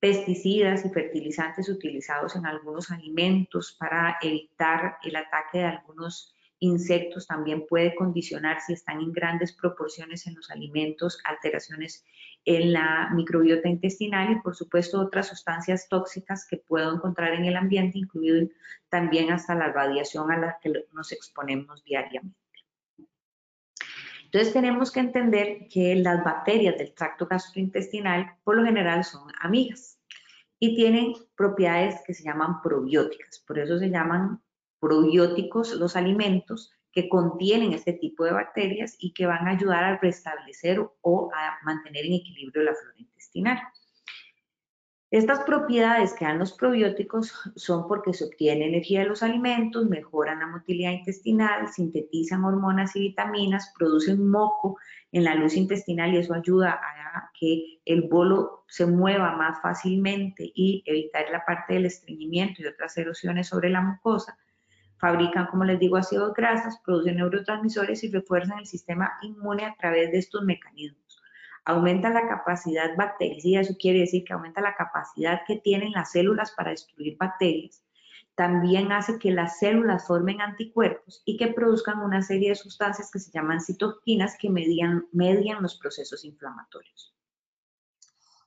Pesticidas 0.00 0.84
y 0.84 0.90
fertilizantes 0.90 1.68
utilizados 1.68 2.36
en 2.36 2.46
algunos 2.46 2.90
alimentos 2.92 3.76
para 3.78 4.16
evitar 4.22 4.98
el 5.02 5.16
ataque 5.16 5.58
de 5.58 5.64
algunos 5.64 6.36
insectos 6.60 7.26
también 7.26 7.66
puede 7.66 7.94
condicionar 7.94 8.60
si 8.60 8.72
están 8.72 9.00
en 9.00 9.12
grandes 9.12 9.52
proporciones 9.52 10.26
en 10.26 10.34
los 10.34 10.50
alimentos, 10.50 11.20
alteraciones 11.24 12.04
en 12.44 12.72
la 12.72 13.10
microbiota 13.14 13.68
intestinal 13.68 14.32
y 14.32 14.40
por 14.40 14.56
supuesto 14.56 15.00
otras 15.00 15.28
sustancias 15.28 15.88
tóxicas 15.88 16.46
que 16.48 16.56
puedo 16.56 16.94
encontrar 16.94 17.34
en 17.34 17.44
el 17.44 17.56
ambiente, 17.56 17.98
incluido 17.98 18.48
también 18.88 19.30
hasta 19.30 19.54
la 19.54 19.72
radiación 19.72 20.30
a 20.30 20.38
la 20.38 20.58
que 20.60 20.72
nos 20.92 21.12
exponemos 21.12 21.84
diariamente. 21.84 22.47
Entonces 24.30 24.52
tenemos 24.52 24.92
que 24.92 25.00
entender 25.00 25.68
que 25.72 25.94
las 25.94 26.22
bacterias 26.22 26.76
del 26.76 26.92
tracto 26.92 27.26
gastrointestinal 27.26 28.36
por 28.44 28.56
lo 28.56 28.64
general 28.64 29.02
son 29.02 29.32
amigas 29.40 29.98
y 30.58 30.76
tienen 30.76 31.14
propiedades 31.34 32.02
que 32.06 32.12
se 32.12 32.24
llaman 32.24 32.60
probióticas, 32.60 33.38
por 33.46 33.58
eso 33.58 33.78
se 33.78 33.88
llaman 33.88 34.42
probióticos 34.80 35.72
los 35.72 35.96
alimentos 35.96 36.74
que 36.92 37.08
contienen 37.08 37.72
este 37.72 37.94
tipo 37.94 38.24
de 38.24 38.32
bacterias 38.32 38.96
y 38.98 39.14
que 39.14 39.24
van 39.24 39.48
a 39.48 39.52
ayudar 39.52 39.82
a 39.84 39.96
restablecer 39.96 40.78
o 41.00 41.30
a 41.34 41.64
mantener 41.64 42.04
en 42.04 42.12
equilibrio 42.12 42.64
la 42.64 42.74
flora 42.74 42.98
intestinal. 42.98 43.58
Estas 45.10 45.40
propiedades 45.40 46.12
que 46.12 46.26
dan 46.26 46.38
los 46.38 46.52
probióticos 46.52 47.32
son 47.56 47.88
porque 47.88 48.12
se 48.12 48.24
obtiene 48.24 48.66
energía 48.66 49.00
de 49.00 49.06
los 49.06 49.22
alimentos, 49.22 49.88
mejoran 49.88 50.40
la 50.40 50.46
motilidad 50.46 50.92
intestinal, 50.92 51.68
sintetizan 51.68 52.44
hormonas 52.44 52.94
y 52.94 53.00
vitaminas, 53.00 53.72
producen 53.78 54.28
moco 54.28 54.76
en 55.12 55.24
la 55.24 55.34
luz 55.34 55.56
intestinal 55.56 56.12
y 56.12 56.18
eso 56.18 56.34
ayuda 56.34 56.72
a 56.72 57.30
que 57.40 57.80
el 57.86 58.02
bolo 58.02 58.64
se 58.68 58.84
mueva 58.84 59.34
más 59.36 59.62
fácilmente 59.62 60.52
y 60.54 60.82
evitar 60.84 61.24
la 61.32 61.44
parte 61.44 61.74
del 61.74 61.86
estreñimiento 61.86 62.60
y 62.60 62.66
otras 62.66 62.96
erosiones 62.98 63.48
sobre 63.48 63.70
la 63.70 63.80
mucosa 63.80 64.36
Fabrican, 64.98 65.46
como 65.46 65.64
les 65.64 65.78
digo, 65.78 65.96
ácidos 65.96 66.34
grasas, 66.34 66.80
producen 66.84 67.16
neurotransmisores 67.16 68.02
y 68.02 68.10
refuerzan 68.10 68.58
el 68.58 68.66
sistema 68.66 69.12
inmune 69.22 69.64
a 69.64 69.76
través 69.76 70.10
de 70.10 70.18
estos 70.18 70.42
mecanismos. 70.42 71.07
Aumenta 71.64 72.10
la 72.10 72.28
capacidad 72.28 72.96
bactericida, 72.96 73.60
eso 73.60 73.76
quiere 73.78 74.00
decir 74.00 74.24
que 74.24 74.32
aumenta 74.32 74.60
la 74.60 74.74
capacidad 74.74 75.42
que 75.46 75.56
tienen 75.56 75.92
las 75.92 76.12
células 76.12 76.52
para 76.52 76.70
destruir 76.70 77.16
bacterias. 77.18 77.84
También 78.34 78.92
hace 78.92 79.18
que 79.18 79.32
las 79.32 79.58
células 79.58 80.06
formen 80.06 80.40
anticuerpos 80.40 81.22
y 81.24 81.36
que 81.36 81.48
produzcan 81.48 82.00
una 82.00 82.22
serie 82.22 82.50
de 82.50 82.54
sustancias 82.54 83.10
que 83.10 83.18
se 83.18 83.32
llaman 83.32 83.60
citoquinas 83.60 84.36
que 84.38 84.48
median, 84.48 85.08
median 85.12 85.62
los 85.62 85.76
procesos 85.76 86.24
inflamatorios. 86.24 87.14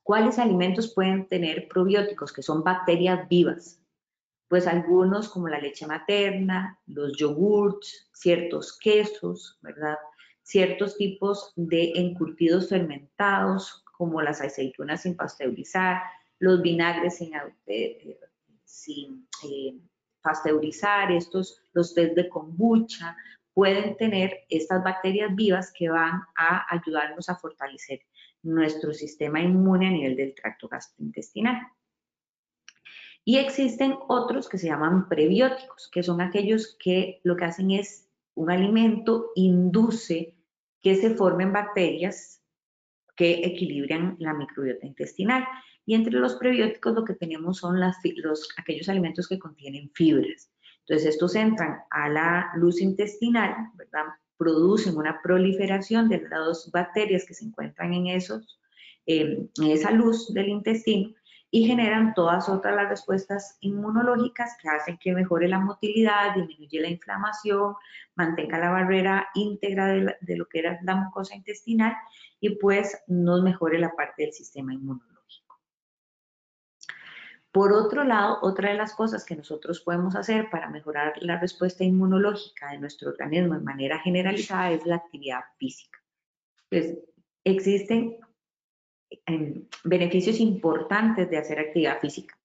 ¿Cuáles 0.03 0.39
alimentos 0.39 0.93
pueden 0.93 1.27
tener 1.27 1.67
probióticos? 1.67 2.33
Que 2.33 2.41
son 2.41 2.63
bacterias 2.63 3.27
vivas 3.27 3.81
pues 4.51 4.67
algunos 4.67 5.29
como 5.29 5.47
la 5.47 5.61
leche 5.61 5.87
materna, 5.87 6.77
los 6.85 7.15
yogurts, 7.15 8.09
ciertos 8.11 8.77
quesos, 8.77 9.57
¿verdad? 9.61 9.95
Ciertos 10.43 10.97
tipos 10.97 11.53
de 11.55 11.93
encurtidos 11.95 12.69
fermentados 12.69 13.83
como 13.97 14.21
las 14.21 14.41
aceitunas 14.41 15.03
sin 15.03 15.15
pasteurizar, 15.15 16.01
los 16.39 16.61
vinagres 16.61 17.17
sin, 17.17 17.33
eh, 17.67 18.17
eh, 19.43 19.77
pasteurizar, 20.21 21.11
estos, 21.11 21.61
los 21.73 21.93
test 21.93 22.15
de 22.15 22.27
kombucha, 22.29 23.15
pueden 23.53 23.95
tener 23.97 24.45
estas 24.49 24.83
bacterias 24.83 25.35
vivas 25.35 25.71
que 25.77 25.89
van 25.89 26.21
a 26.35 26.65
ayudarnos 26.73 27.29
a 27.29 27.35
fortalecer 27.35 28.01
nuestro 28.43 28.93
sistema 28.93 29.39
inmune 29.39 29.87
a 29.87 29.91
nivel 29.91 30.15
del 30.15 30.35
tracto 30.35 30.67
gastrointestinal. 30.67 31.61
Y 33.23 33.37
existen 33.37 33.95
otros 34.07 34.49
que 34.49 34.57
se 34.57 34.67
llaman 34.67 35.07
prebióticos, 35.07 35.89
que 35.91 36.01
son 36.01 36.21
aquellos 36.21 36.75
que 36.79 37.19
lo 37.23 37.35
que 37.35 37.45
hacen 37.45 37.71
es 37.71 38.09
un 38.35 38.51
alimento 38.51 39.31
induce 39.35 40.35
que 40.81 40.95
se 40.95 41.15
formen 41.15 41.53
bacterias 41.53 42.41
que 43.15 43.45
equilibran 43.45 44.15
la 44.19 44.33
microbiota 44.33 44.85
intestinal. 44.85 45.45
Y 45.85 45.95
entre 45.95 46.13
los 46.13 46.35
prebióticos 46.35 46.93
lo 46.93 47.03
que 47.03 47.15
tenemos 47.15 47.57
son 47.57 47.79
los, 47.79 48.49
aquellos 48.57 48.89
alimentos 48.89 49.27
que 49.27 49.39
contienen 49.39 49.91
fibras. 49.93 50.51
Entonces 50.79 51.09
estos 51.09 51.35
entran 51.35 51.79
a 51.89 52.09
la 52.09 52.51
luz 52.55 52.81
intestinal, 52.81 53.55
¿verdad? 53.75 54.05
producen 54.37 54.97
una 54.97 55.21
proliferación 55.21 56.09
de 56.09 56.21
las 56.21 56.31
dos 56.31 56.71
bacterias 56.73 57.25
que 57.27 57.35
se 57.35 57.45
encuentran 57.45 57.93
en, 57.93 58.07
esos, 58.07 58.59
en 59.05 59.51
esa 59.61 59.91
luz 59.91 60.33
del 60.33 60.49
intestino 60.49 61.13
y 61.53 61.65
generan 61.65 62.13
todas 62.13 62.47
otras 62.47 62.73
las 62.75 62.87
respuestas 62.87 63.57
inmunológicas 63.59 64.57
que 64.61 64.69
hacen 64.69 64.97
que 64.97 65.13
mejore 65.13 65.49
la 65.49 65.59
motilidad, 65.59 66.33
disminuye 66.33 66.79
la 66.79 66.87
inflamación, 66.87 67.75
mantenga 68.15 68.57
la 68.57 68.71
barrera 68.71 69.27
íntegra 69.35 69.87
de, 69.87 70.37
lo 70.37 70.47
que 70.47 70.59
era 70.59 70.79
la 70.83 70.95
mucosa 70.95 71.35
intestinal 71.35 71.93
y 72.39 72.55
pues 72.55 73.03
nos 73.07 73.43
mejore 73.43 73.79
la 73.79 73.91
parte 73.91 74.23
del 74.23 74.31
sistema 74.31 74.73
inmunológico. 74.73 75.11
Por 77.51 77.73
otro 77.73 78.05
lado, 78.05 78.39
otra 78.43 78.69
de 78.69 78.77
las 78.77 78.95
cosas 78.95 79.25
que 79.25 79.35
nosotros 79.35 79.81
podemos 79.81 80.15
hacer 80.15 80.49
para 80.49 80.69
mejorar 80.69 81.15
la 81.17 81.37
respuesta 81.37 81.83
inmunológica 81.83 82.71
de 82.71 82.77
nuestro 82.77 83.09
organismo 83.09 83.55
de 83.55 83.59
manera 83.59 83.99
generalizada 83.99 84.71
es 84.71 84.85
la 84.85 84.95
actividad 84.95 85.41
física. 85.57 85.99
Pues 86.69 86.97
existen 87.43 88.15
beneficios 89.83 90.39
importantes 90.39 91.29
de 91.29 91.37
hacer 91.37 91.59
actividad 91.59 91.99
física. 91.99 92.37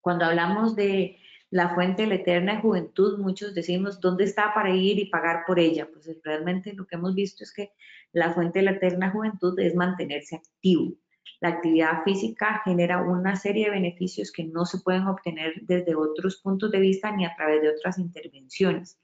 Cuando 0.00 0.24
hablamos 0.24 0.74
de 0.76 1.18
la 1.50 1.74
fuente 1.74 2.02
de 2.02 2.08
la 2.08 2.14
eterna 2.14 2.60
juventud, 2.60 3.18
muchos 3.18 3.54
decimos, 3.54 4.00
¿dónde 4.00 4.24
está 4.24 4.54
para 4.54 4.70
ir 4.70 4.98
y 4.98 5.10
pagar 5.10 5.44
por 5.46 5.58
ella? 5.58 5.88
Pues 5.92 6.08
realmente 6.24 6.72
lo 6.72 6.86
que 6.86 6.96
hemos 6.96 7.14
visto 7.14 7.44
es 7.44 7.52
que 7.52 7.72
la 8.12 8.32
fuente 8.32 8.60
de 8.60 8.66
la 8.66 8.70
eterna 8.72 9.10
juventud 9.10 9.58
es 9.58 9.74
mantenerse 9.74 10.36
activo. 10.36 10.94
La 11.40 11.48
actividad 11.48 12.02
física 12.04 12.60
genera 12.64 13.02
una 13.02 13.34
serie 13.34 13.66
de 13.66 13.72
beneficios 13.72 14.30
que 14.30 14.44
no 14.44 14.64
se 14.64 14.78
pueden 14.78 15.06
obtener 15.06 15.54
desde 15.62 15.94
otros 15.94 16.36
puntos 16.36 16.70
de 16.70 16.80
vista 16.80 17.10
ni 17.14 17.24
a 17.24 17.34
través 17.34 17.62
de 17.62 17.70
otras 17.70 17.98
intervenciones. 17.98 19.00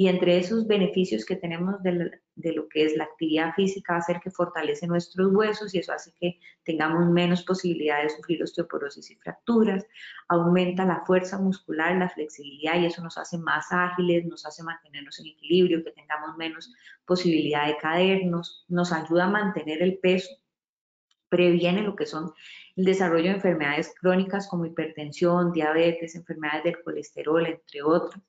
Y 0.00 0.06
entre 0.06 0.38
esos 0.38 0.68
beneficios 0.68 1.24
que 1.24 1.34
tenemos 1.34 1.82
de, 1.82 2.52
lo 2.54 2.68
que 2.68 2.84
es 2.84 2.96
la 2.96 3.02
actividad 3.02 3.52
física 3.54 3.94
va 3.94 3.98
a 3.98 4.02
ser 4.02 4.20
que 4.20 4.30
fortalece 4.30 4.86
nuestros 4.86 5.32
huesos 5.34 5.74
y 5.74 5.80
eso 5.80 5.92
hace 5.92 6.12
que 6.20 6.38
tengamos 6.62 7.10
menos 7.10 7.42
posibilidad 7.42 8.04
de 8.04 8.10
sufrir 8.10 8.40
osteoporosis 8.40 9.10
y 9.10 9.16
fracturas, 9.16 9.84
aumenta 10.28 10.84
la 10.84 11.04
fuerza 11.04 11.36
muscular, 11.40 11.96
la 11.96 12.08
flexibilidad 12.08 12.80
y 12.80 12.86
eso 12.86 13.02
nos 13.02 13.18
hace 13.18 13.38
más 13.38 13.72
ágiles, 13.72 14.24
nos 14.24 14.46
hace 14.46 14.62
mantenernos 14.62 15.18
en 15.18 15.26
equilibrio, 15.26 15.82
que 15.82 15.90
tengamos 15.90 16.36
menos 16.36 16.72
posibilidad 17.04 17.66
de 17.66 17.76
caernos, 17.78 18.64
nos 18.68 18.92
ayuda 18.92 19.24
a 19.24 19.30
mantener 19.30 19.82
el 19.82 19.98
peso, 19.98 20.30
previene 21.28 21.82
lo 21.82 21.96
que 21.96 22.06
son 22.06 22.32
el 22.76 22.84
desarrollo 22.84 23.30
de 23.30 23.34
enfermedades 23.34 23.92
crónicas 24.00 24.46
como 24.46 24.64
hipertensión, 24.64 25.50
diabetes, 25.50 26.14
enfermedades 26.14 26.62
del 26.62 26.82
colesterol, 26.84 27.44
entre 27.46 27.82
otras 27.82 28.22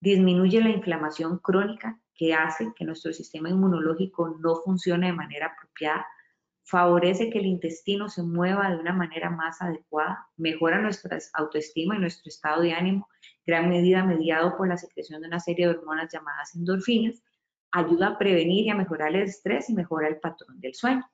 disminuye 0.00 0.60
la 0.60 0.70
inflamación 0.70 1.38
crónica 1.38 2.00
que 2.14 2.34
hace 2.34 2.72
que 2.76 2.84
nuestro 2.84 3.12
sistema 3.12 3.48
inmunológico 3.48 4.36
no 4.40 4.56
funcione 4.56 5.06
de 5.06 5.12
manera 5.12 5.46
apropiada, 5.46 6.06
favorece 6.64 7.30
que 7.30 7.38
el 7.38 7.46
intestino 7.46 8.08
se 8.08 8.22
mueva 8.22 8.70
de 8.70 8.76
una 8.76 8.92
manera 8.92 9.30
más 9.30 9.60
adecuada, 9.60 10.28
mejora 10.36 10.80
nuestra 10.80 11.18
autoestima 11.34 11.96
y 11.96 11.98
nuestro 11.98 12.28
estado 12.28 12.62
de 12.62 12.72
ánimo, 12.72 13.08
gran 13.46 13.68
medida 13.68 14.04
mediado 14.04 14.56
por 14.56 14.68
la 14.68 14.76
secreción 14.76 15.20
de 15.20 15.28
una 15.28 15.40
serie 15.40 15.66
de 15.66 15.74
hormonas 15.76 16.12
llamadas 16.12 16.54
endorfinas, 16.54 17.22
ayuda 17.72 18.08
a 18.08 18.18
prevenir 18.18 18.66
y 18.66 18.70
a 18.70 18.74
mejorar 18.74 19.14
el 19.14 19.22
estrés 19.22 19.68
y 19.70 19.74
mejora 19.74 20.08
el 20.08 20.20
patrón 20.20 20.60
del 20.60 20.74
sueño. 20.74 21.04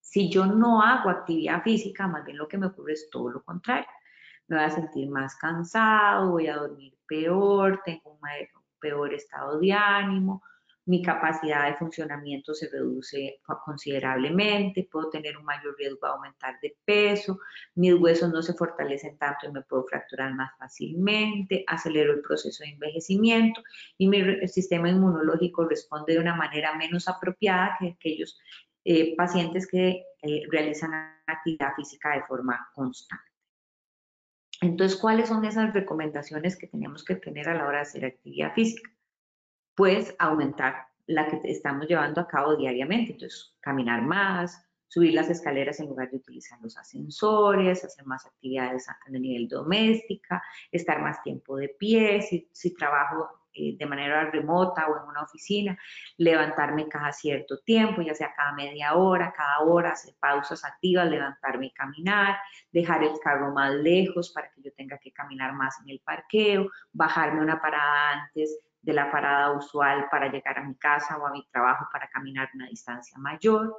Si 0.00 0.30
yo 0.30 0.46
no 0.46 0.82
hago 0.82 1.10
actividad 1.10 1.62
física, 1.62 2.06
más 2.06 2.24
bien 2.24 2.38
lo 2.38 2.46
que 2.46 2.58
me 2.58 2.66
ocurre 2.66 2.92
es 2.92 3.08
todo 3.10 3.30
lo 3.30 3.42
contrario. 3.42 3.86
Me 4.48 4.56
voy 4.56 4.64
a 4.64 4.70
sentir 4.70 5.08
más 5.08 5.36
cansado, 5.36 6.30
voy 6.30 6.48
a 6.48 6.56
dormir 6.56 6.94
peor, 7.06 7.80
tengo 7.84 8.12
un 8.12 8.20
peor 8.80 9.14
estado 9.14 9.58
de 9.58 9.72
ánimo, 9.72 10.42
mi 10.86 11.02
capacidad 11.02 11.66
de 11.66 11.76
funcionamiento 11.76 12.52
se 12.52 12.68
reduce 12.68 13.40
considerablemente, 13.64 14.88
puedo 14.90 15.08
tener 15.08 15.36
un 15.38 15.44
mayor 15.44 15.74
riesgo 15.78 15.98
de 16.02 16.12
aumentar 16.12 16.60
de 16.60 16.76
peso, 16.84 17.38
mis 17.74 17.94
huesos 17.94 18.30
no 18.30 18.42
se 18.42 18.52
fortalecen 18.52 19.16
tanto 19.16 19.46
y 19.46 19.52
me 19.52 19.62
puedo 19.62 19.84
fracturar 19.84 20.34
más 20.34 20.50
fácilmente, 20.58 21.64
acelero 21.66 22.12
el 22.12 22.20
proceso 22.20 22.64
de 22.64 22.70
envejecimiento 22.70 23.62
y 23.96 24.08
mi 24.08 24.46
sistema 24.46 24.90
inmunológico 24.90 25.64
responde 25.64 26.14
de 26.14 26.20
una 26.20 26.34
manera 26.34 26.74
menos 26.76 27.08
apropiada 27.08 27.76
que 27.80 27.88
aquellos 27.88 28.38
eh, 28.84 29.16
pacientes 29.16 29.66
que 29.66 30.04
eh, 30.22 30.42
realizan 30.50 30.92
actividad 31.26 31.74
física 31.74 32.10
de 32.10 32.24
forma 32.24 32.68
constante. 32.74 33.33
Entonces, 34.64 34.98
¿cuáles 34.98 35.28
son 35.28 35.44
esas 35.44 35.72
recomendaciones 35.72 36.56
que 36.56 36.66
tenemos 36.66 37.04
que 37.04 37.16
tener 37.16 37.48
a 37.48 37.54
la 37.54 37.66
hora 37.66 37.78
de 37.78 37.82
hacer 37.82 38.04
actividad 38.04 38.52
física? 38.54 38.90
pues 39.74 40.14
aumentar 40.18 40.86
la 41.06 41.26
que 41.28 41.40
estamos 41.44 41.86
llevando 41.86 42.20
a 42.20 42.28
cabo 42.28 42.56
diariamente. 42.56 43.12
Entonces, 43.12 43.54
caminar 43.60 44.02
más, 44.02 44.64
subir 44.88 45.14
las 45.14 45.28
escaleras 45.28 45.80
en 45.80 45.88
lugar 45.88 46.10
de 46.10 46.16
utilizar 46.16 46.58
los 46.62 46.76
ascensores, 46.76 47.84
hacer 47.84 48.06
más 48.06 48.24
actividades 48.26 48.88
a 48.88 48.96
nivel 49.10 49.48
doméstica, 49.48 50.42
estar 50.70 51.00
más 51.02 51.22
tiempo 51.22 51.56
de 51.56 51.68
pie, 51.68 52.22
si, 52.52 52.74
trabajo 52.74 53.28
eh, 53.54 53.76
de 53.78 53.86
manera 53.86 54.30
remota 54.30 54.86
o 54.88 54.96
en 55.02 55.08
una 55.08 55.22
oficina, 55.22 55.78
levantarme 56.16 56.88
cada 56.88 57.12
cierto 57.12 57.58
tiempo, 57.60 58.02
ya 58.02 58.14
sea 58.14 58.34
cada 58.36 58.52
media 58.52 58.94
hora, 58.94 59.32
cada 59.36 59.60
hora, 59.60 59.92
hacer 59.92 60.14
pausas 60.20 60.64
activas, 60.64 61.08
levantarme 61.08 61.66
y 61.66 61.72
caminar, 61.72 62.36
dejar 62.72 63.02
el 63.02 63.18
carro 63.22 63.52
más 63.52 63.72
lejos 63.74 64.30
para 64.32 64.50
que 64.52 64.62
yo 64.62 64.72
tenga 64.76 64.98
que 64.98 65.12
caminar 65.12 65.52
más 65.54 65.80
en 65.82 65.90
el 65.90 66.00
parqueo, 66.00 66.70
bajarme 66.92 67.40
una 67.40 67.60
parada 67.60 68.24
antes 68.24 68.60
de 68.82 68.92
la 68.92 69.10
parada 69.10 69.52
usual 69.52 70.08
para 70.10 70.30
llegar 70.30 70.58
a 70.58 70.64
mi 70.64 70.74
casa 70.76 71.16
o 71.16 71.26
a 71.26 71.30
mi 71.30 71.46
trabajo 71.50 71.88
para 71.92 72.08
caminar 72.08 72.50
una 72.54 72.66
distancia 72.66 73.16
mayor, 73.18 73.74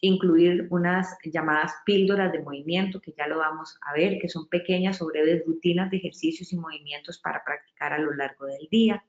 incluir 0.00 0.66
unas 0.70 1.16
llamadas 1.24 1.74
píldoras 1.84 2.32
de 2.32 2.42
movimiento, 2.42 3.00
que 3.00 3.12
ya 3.12 3.26
lo 3.26 3.38
vamos 3.38 3.78
a 3.82 3.92
ver, 3.92 4.18
que 4.18 4.28
son 4.28 4.48
pequeñas 4.48 5.02
o 5.02 5.06
breves 5.06 5.44
rutinas 5.46 5.90
de 5.90 5.98
ejercicios 5.98 6.52
y 6.52 6.56
movimientos 6.56 7.18
para 7.18 7.44
practicar 7.44 7.92
a 7.92 7.98
lo 7.98 8.12
largo 8.14 8.46
del 8.46 8.66
día. 8.70 9.04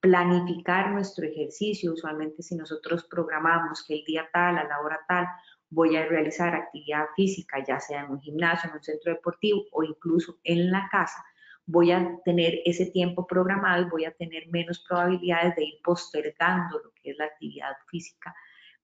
Planificar 0.00 0.92
nuestro 0.92 1.26
ejercicio, 1.26 1.92
usualmente 1.92 2.42
si 2.42 2.54
nosotros 2.54 3.04
programamos 3.04 3.84
que 3.86 3.94
el 3.94 4.04
día 4.04 4.28
tal, 4.32 4.58
a 4.58 4.64
la 4.64 4.80
hora 4.80 5.00
tal, 5.08 5.26
voy 5.70 5.96
a 5.96 6.06
realizar 6.06 6.54
actividad 6.54 7.06
física, 7.16 7.64
ya 7.66 7.78
sea 7.80 8.04
en 8.04 8.10
un 8.10 8.20
gimnasio, 8.20 8.68
en 8.68 8.76
un 8.76 8.82
centro 8.82 9.12
deportivo 9.12 9.64
o 9.72 9.82
incluso 9.84 10.38
en 10.44 10.70
la 10.70 10.88
casa, 10.90 11.24
voy 11.64 11.92
a 11.92 12.18
tener 12.24 12.60
ese 12.64 12.86
tiempo 12.86 13.26
programado 13.26 13.82
y 13.82 13.90
voy 13.90 14.04
a 14.04 14.12
tener 14.12 14.48
menos 14.48 14.84
probabilidades 14.86 15.54
de 15.56 15.64
ir 15.64 15.74
postergando 15.84 16.78
lo 16.78 16.92
que 16.94 17.10
es 17.10 17.18
la 17.18 17.26
actividad 17.26 17.72
física 17.88 18.34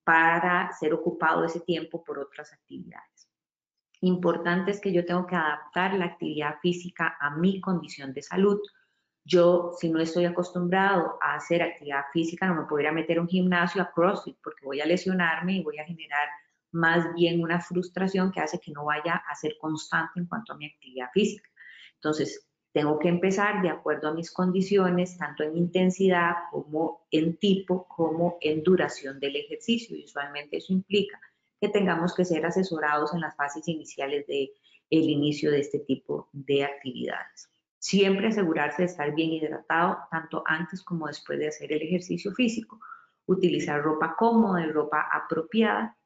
para 0.07 0.71
ser 0.71 0.93
ocupado 0.93 1.43
ese 1.43 1.59
tiempo 1.59 2.01
por 2.01 2.17
otras 2.17 2.53
actividades. 2.53 3.29
Importante 3.99 4.71
es 4.71 4.79
que 4.79 4.93
yo 4.93 5.05
tengo 5.05 5.27
que 5.27 5.35
adaptar 5.35 5.95
la 5.95 6.05
actividad 6.05 6.59
física 6.61 7.17
a 7.19 7.31
mi 7.31 7.59
condición 7.59 8.13
de 8.13 8.21
salud. 8.21 8.57
Yo, 9.25 9.73
si 9.77 9.89
no 9.89 9.99
estoy 9.99 10.23
acostumbrado 10.23 11.19
a 11.21 11.35
hacer 11.35 11.61
actividad 11.61 12.05
física, 12.13 12.47
no 12.47 12.55
me 12.55 12.67
podría 12.69 12.93
meter 12.93 13.17
a 13.17 13.21
un 13.21 13.27
gimnasio 13.27 13.81
a 13.81 13.91
CrossFit 13.91 14.37
porque 14.41 14.65
voy 14.65 14.79
a 14.79 14.85
lesionarme 14.85 15.57
y 15.57 15.63
voy 15.63 15.77
a 15.77 15.83
generar 15.83 16.29
más 16.71 17.13
bien 17.13 17.43
una 17.43 17.59
frustración 17.59 18.31
que 18.31 18.39
hace 18.39 18.61
que 18.61 18.71
no 18.71 18.85
vaya 18.85 19.21
a 19.29 19.35
ser 19.35 19.57
constante 19.59 20.21
en 20.21 20.27
cuanto 20.27 20.53
a 20.53 20.57
mi 20.57 20.67
actividad 20.67 21.09
física. 21.11 21.49
Entonces, 21.95 22.46
tengo 22.77 22.99
que 22.99 23.09
empezar 23.09 23.63
de 23.63 23.69
acuerdo 23.69 24.07
a 24.07 24.13
mis 24.13 24.29
condiciones, 24.29 25.17
tanto 25.17 25.41
en 25.41 25.57
intensidad 25.57 26.35
como 26.51 27.07
en 27.09 27.35
tipo, 27.37 27.87
como 27.87 28.37
en 28.39 28.61
duración 28.61 29.19
del 29.19 29.35
ejercicio. 29.35 29.97
Y 29.97 30.03
usualmente 30.03 30.57
eso 30.57 30.73
implica 30.73 31.19
que 31.59 31.69
tengamos 31.69 32.13
que 32.13 32.23
ser 32.23 32.45
asesorados 32.45 33.15
en 33.15 33.21
las 33.21 33.35
fases 33.35 33.67
iniciales 33.67 34.27
del 34.27 34.51
el 34.91 35.09
inicio 35.09 35.49
de 35.49 35.61
este 35.61 35.79
tipo 35.79 36.29
de 36.33 36.65
actividades. 36.65 37.49
Siempre 37.79 38.27
asegurarse 38.27 38.83
de 38.83 38.89
estar 38.89 39.15
bien 39.15 39.31
hidratado, 39.31 39.97
tanto 40.11 40.43
antes 40.45 40.83
como 40.83 41.07
después 41.07 41.39
de 41.39 41.47
hacer 41.47 41.73
el 41.73 41.81
ejercicio 41.81 42.31
físico. 42.33 42.79
Utilizar 43.25 43.81
ropa 43.81 44.15
cómoda 44.15 44.63
y 44.63 44.69
ropa 44.69 45.09
apropiada. 45.11 45.97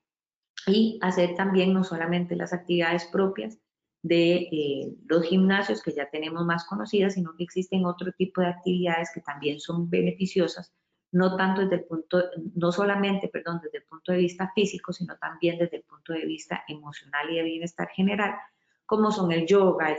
Y 0.67 0.99
hacer 1.01 1.35
también 1.35 1.73
no 1.73 1.83
solamente 1.83 2.37
las 2.37 2.53
actividades 2.53 3.03
propias, 3.11 3.59
de 4.03 4.33
eh, 4.51 4.95
los 5.05 5.23
gimnasios 5.23 5.81
que 5.83 5.93
ya 5.93 6.09
tenemos 6.09 6.45
más 6.45 6.65
conocidas, 6.65 7.13
sino 7.13 7.35
que 7.35 7.43
existen 7.43 7.85
otro 7.85 8.11
tipo 8.13 8.41
de 8.41 8.47
actividades 8.47 9.11
que 9.13 9.21
también 9.21 9.59
son 9.59 9.89
beneficiosas, 9.89 10.73
no 11.11 11.35
tanto 11.35 11.61
desde 11.61 11.75
el 11.75 11.83
punto, 11.83 12.23
no 12.55 12.71
solamente, 12.71 13.27
perdón, 13.27 13.59
desde 13.63 13.79
el 13.79 13.83
punto 13.83 14.11
de 14.11 14.19
vista 14.19 14.51
físico, 14.55 14.93
sino 14.93 15.17
también 15.17 15.59
desde 15.59 15.77
el 15.77 15.83
punto 15.83 16.13
de 16.13 16.25
vista 16.25 16.63
emocional 16.67 17.29
y 17.29 17.35
de 17.35 17.43
bienestar 17.43 17.89
general, 17.89 18.35
como 18.85 19.11
son 19.11 19.31
el 19.31 19.45
yoga, 19.45 19.91
el 19.91 19.97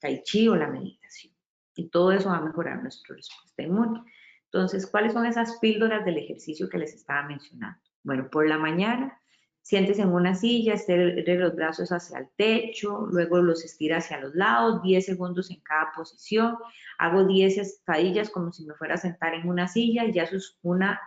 tai 0.00 0.22
chi 0.22 0.48
o 0.48 0.56
la 0.56 0.68
meditación. 0.68 1.32
Y 1.74 1.88
todo 1.88 2.12
eso 2.12 2.28
va 2.28 2.38
a 2.38 2.42
mejorar 2.42 2.82
nuestra 2.82 3.14
respuesta 3.14 3.62
inmune. 3.62 4.02
Entonces, 4.44 4.86
¿cuáles 4.86 5.12
son 5.12 5.26
esas 5.26 5.58
píldoras 5.58 6.04
del 6.04 6.18
ejercicio 6.18 6.68
que 6.68 6.78
les 6.78 6.94
estaba 6.94 7.22
mencionando? 7.22 7.80
Bueno, 8.02 8.28
por 8.30 8.48
la 8.48 8.58
mañana 8.58 9.20
Sientes 9.62 9.98
en 9.98 10.08
una 10.08 10.34
silla, 10.34 10.74
estire 10.74 11.38
los 11.38 11.54
brazos 11.54 11.92
hacia 11.92 12.20
el 12.20 12.28
techo, 12.36 13.06
luego 13.10 13.38
los 13.38 13.64
estira 13.64 13.98
hacia 13.98 14.20
los 14.20 14.34
lados, 14.34 14.82
10 14.82 15.04
segundos 15.04 15.50
en 15.50 15.60
cada 15.60 15.92
posición. 15.94 16.56
Hago 16.98 17.24
10 17.24 17.58
estadillas 17.58 18.30
como 18.30 18.50
si 18.50 18.64
me 18.64 18.74
fuera 18.74 18.94
a 18.94 18.98
sentar 18.98 19.34
en 19.34 19.46
una 19.46 19.68
silla 19.68 20.04
y 20.04 20.12
ya 20.12 20.22
eso 20.22 20.36
es 20.36 20.58
una 20.62 20.98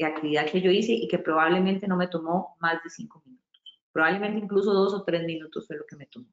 actividad 0.00 0.46
que 0.46 0.60
yo 0.60 0.70
hice 0.70 0.92
y 0.92 1.08
que 1.08 1.18
probablemente 1.18 1.86
no 1.86 1.96
me 1.96 2.08
tomó 2.08 2.56
más 2.60 2.82
de 2.82 2.90
5 2.90 3.22
minutos. 3.24 3.82
Probablemente 3.92 4.38
incluso 4.38 4.72
2 4.72 4.94
o 4.94 5.04
3 5.04 5.24
minutos 5.24 5.66
fue 5.66 5.76
lo 5.76 5.86
que 5.86 5.96
me 5.96 6.06
tomó. 6.06 6.28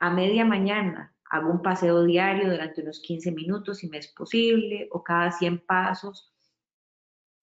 A 0.00 0.10
media 0.10 0.44
mañana 0.44 1.14
hago 1.30 1.50
un 1.50 1.62
paseo 1.62 2.02
diario 2.04 2.50
durante 2.50 2.82
unos 2.82 3.00
15 3.00 3.32
minutos 3.32 3.78
si 3.78 3.88
me 3.88 3.98
es 3.98 4.08
posible 4.08 4.88
o 4.90 5.02
cada 5.02 5.30
100 5.30 5.60
pasos 5.60 6.31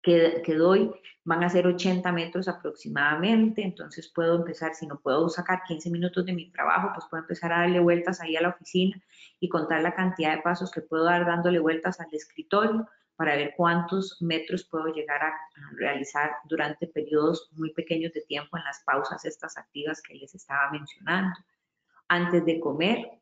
que, 0.02 0.56
doy 0.58 0.92
van 1.26 1.44
a 1.44 1.50
ser 1.50 1.68
80 1.68 2.12
metros 2.12 2.48
aproximadamente, 2.48 3.62
entonces 3.62 4.12
puedo 4.14 4.38
empezar, 4.38 4.74
si 4.74 4.88
no 4.88 5.00
puedo 5.00 5.30
sacar 5.30 5.62
15 5.68 5.92
minutos 5.92 6.26
de 6.26 6.34
mi 6.34 6.50
trabajo, 6.50 6.90
pues 6.94 7.06
puedo 7.10 7.22
empezar 7.24 7.54
a 7.54 7.60
darle 7.60 7.80
vueltas 7.80 8.20
ahí 8.22 8.36
a 8.36 8.42
la 8.42 8.50
oficina 8.50 9.00
y 9.40 9.50
contar 9.50 9.82
la 9.82 9.94
cantidad 9.94 10.36
de 10.36 10.42
pasos 10.42 10.72
que 10.72 10.82
puedo 10.82 11.04
dar 11.04 11.26
dándole 11.26 11.60
vueltas 11.60 12.00
al 12.00 12.08
escritorio 12.14 12.88
para 13.16 13.36
ver 13.36 13.54
cuántos 13.58 14.16
metros 14.22 14.64
puedo 14.64 14.88
llegar 14.94 15.22
a, 15.22 15.34
realizar 15.76 16.32
durante 16.46 16.88
periodos 16.88 17.50
muy 17.52 17.74
pequeños 17.74 18.14
de 18.14 18.22
tiempo 18.22 18.58
en 18.58 18.64
las 18.64 18.82
pausas 18.86 19.26
estas 19.26 19.58
activas 19.58 20.02
que 20.02 20.16
les 20.16 20.34
estaba 20.34 20.72
mencionando. 20.72 21.38
Antes 22.08 22.46
de 22.46 22.60
comer, 22.62 23.19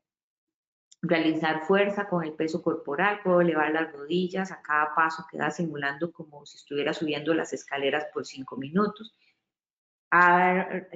realizar 1.01 1.65
fuerza 1.65 2.07
con 2.07 2.23
el 2.23 2.33
peso 2.33 2.61
corporal, 2.61 3.19
puedo 3.23 3.41
elevar 3.41 3.71
las 3.71 3.91
rodillas 3.91 4.51
a 4.51 4.61
cada 4.61 4.95
paso, 4.95 5.25
queda 5.29 5.51
simulando 5.51 6.11
como 6.11 6.45
si 6.45 6.57
estuviera 6.57 6.93
subiendo 6.93 7.33
las 7.33 7.53
escaleras 7.53 8.05
por 8.13 8.25
cinco 8.25 8.57
minutos. 8.57 9.15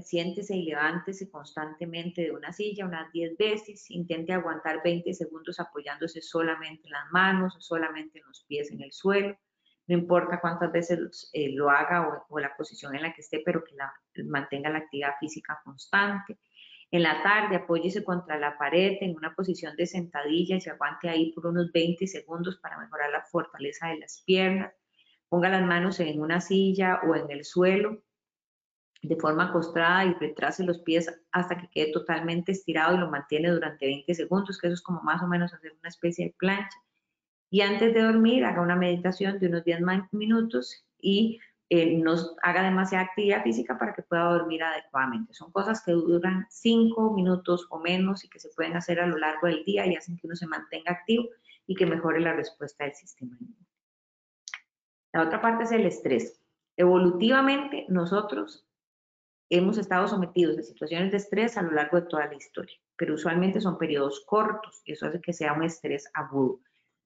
siéntese 0.03 0.55
y 0.55 0.65
levántese 0.65 1.29
constantemente 1.29 2.21
de 2.23 2.31
una 2.31 2.53
silla 2.53 2.85
unas 2.85 3.11
10 3.11 3.37
veces, 3.37 3.91
intente 3.91 4.33
aguantar 4.33 4.81
20 4.83 5.13
segundos 5.13 5.59
apoyándose 5.59 6.21
solamente 6.21 6.87
en 6.87 6.91
las 6.91 7.11
manos 7.11 7.55
o 7.55 7.61
solamente 7.61 8.19
en 8.19 8.25
los 8.27 8.43
pies 8.45 8.71
en 8.71 8.81
el 8.81 8.91
suelo. 8.91 9.37
No 9.87 9.97
importa 9.97 10.39
cuántas 10.39 10.71
veces 10.71 11.29
eh, 11.33 11.51
lo 11.53 11.69
haga 11.69 12.25
o, 12.29 12.39
la 12.39 12.55
posición 12.55 12.95
en 12.95 13.01
la 13.01 13.13
que 13.13 13.21
esté, 13.21 13.41
pero 13.45 13.63
que 13.63 13.75
mantenga 14.23 14.69
la 14.69 14.79
actividad 14.79 15.15
física 15.19 15.59
constante 15.63 16.37
en 16.91 17.03
la 17.03 17.23
tarde, 17.23 17.55
apóyese 17.55 18.03
contra 18.03 18.37
la 18.37 18.57
pared 18.57 18.97
en 18.99 19.15
una 19.15 19.33
posición 19.33 19.75
de 19.77 19.87
sentadilla 19.87 20.57
y 20.57 20.61
se 20.61 20.71
aguante 20.71 21.07
ahí 21.07 21.31
por 21.31 21.47
unos 21.47 21.71
20 21.71 22.05
segundos 22.05 22.57
para 22.57 22.77
mejorar 22.77 23.09
la 23.11 23.23
fortaleza 23.23 23.87
de 23.87 23.99
las 23.99 24.21
piernas. 24.25 24.73
Ponga 25.29 25.47
las 25.47 25.65
manos 25.65 26.01
en 26.01 26.21
una 26.21 26.41
silla 26.41 26.99
o 27.07 27.15
en 27.15 27.31
el 27.31 27.45
suelo 27.45 28.03
de 29.01 29.15
forma 29.15 29.45
acostada 29.45 30.05
y 30.05 30.13
retrase 30.13 30.63
los 30.63 30.79
pies 30.79 31.09
hasta 31.31 31.57
que 31.57 31.69
quede 31.69 31.91
totalmente 31.91 32.51
estirado 32.51 32.95
y 32.95 32.99
lo 32.99 33.09
mantiene 33.09 33.49
durante 33.49 33.87
20 33.87 34.13
segundos, 34.13 34.59
que 34.59 34.67
eso 34.67 34.75
es 34.75 34.81
como 34.81 35.01
más 35.01 35.23
o 35.23 35.27
menos 35.27 35.53
hacer 35.53 35.73
una 35.79 35.89
especie 35.89 36.25
de 36.25 36.35
plancha. 36.37 36.77
Y 37.49 37.61
antes 37.61 37.93
de 37.93 38.01
dormir, 38.01 38.45
haga 38.45 38.61
una 38.61 38.75
meditación 38.75 39.39
de 39.39 39.47
unos 39.47 39.63
10 39.63 39.81
minutos 40.11 40.85
y 41.01 41.39
eh, 41.73 41.95
no 41.95 42.15
haga 42.43 42.63
demasiada 42.63 43.05
actividad 43.05 43.43
física 43.43 43.79
para 43.79 43.93
que 43.93 44.01
pueda 44.01 44.25
dormir 44.25 44.61
adecuadamente. 44.61 45.33
Son 45.33 45.53
cosas 45.53 45.81
que 45.81 45.93
duran 45.93 46.45
cinco 46.49 47.13
minutos 47.13 47.65
o 47.69 47.79
menos 47.79 48.25
y 48.25 48.29
que 48.29 48.41
se 48.41 48.49
pueden 48.49 48.75
hacer 48.75 48.99
a 48.99 49.07
lo 49.07 49.17
largo 49.17 49.47
del 49.47 49.63
día 49.63 49.85
y 49.85 49.95
hacen 49.95 50.17
que 50.17 50.27
uno 50.27 50.35
se 50.35 50.47
mantenga 50.47 50.91
activo 50.91 51.29
y 51.65 51.75
que 51.75 51.85
mejore 51.85 52.19
la 52.19 52.33
respuesta 52.33 52.83
del 52.83 52.93
sistema 52.93 53.37
inmune. 53.39 53.65
La 55.13 55.21
otra 55.21 55.39
parte 55.39 55.63
es 55.63 55.71
el 55.71 55.85
estrés. 55.85 56.41
Evolutivamente, 56.75 57.85
nosotros 57.87 58.67
hemos 59.49 59.77
estado 59.77 60.09
sometidos 60.09 60.59
a 60.59 60.63
situaciones 60.63 61.11
de 61.11 61.17
estrés 61.19 61.55
a 61.55 61.61
lo 61.61 61.71
largo 61.71 62.01
de 62.01 62.07
toda 62.07 62.25
la 62.25 62.35
historia, 62.35 62.75
pero 62.97 63.13
usualmente 63.13 63.61
son 63.61 63.77
periodos 63.77 64.25
cortos 64.25 64.81
y 64.83 64.91
eso 64.91 65.05
hace 65.05 65.21
que 65.21 65.31
sea 65.31 65.53
un 65.53 65.63
estrés 65.63 66.11
agudo. 66.13 66.59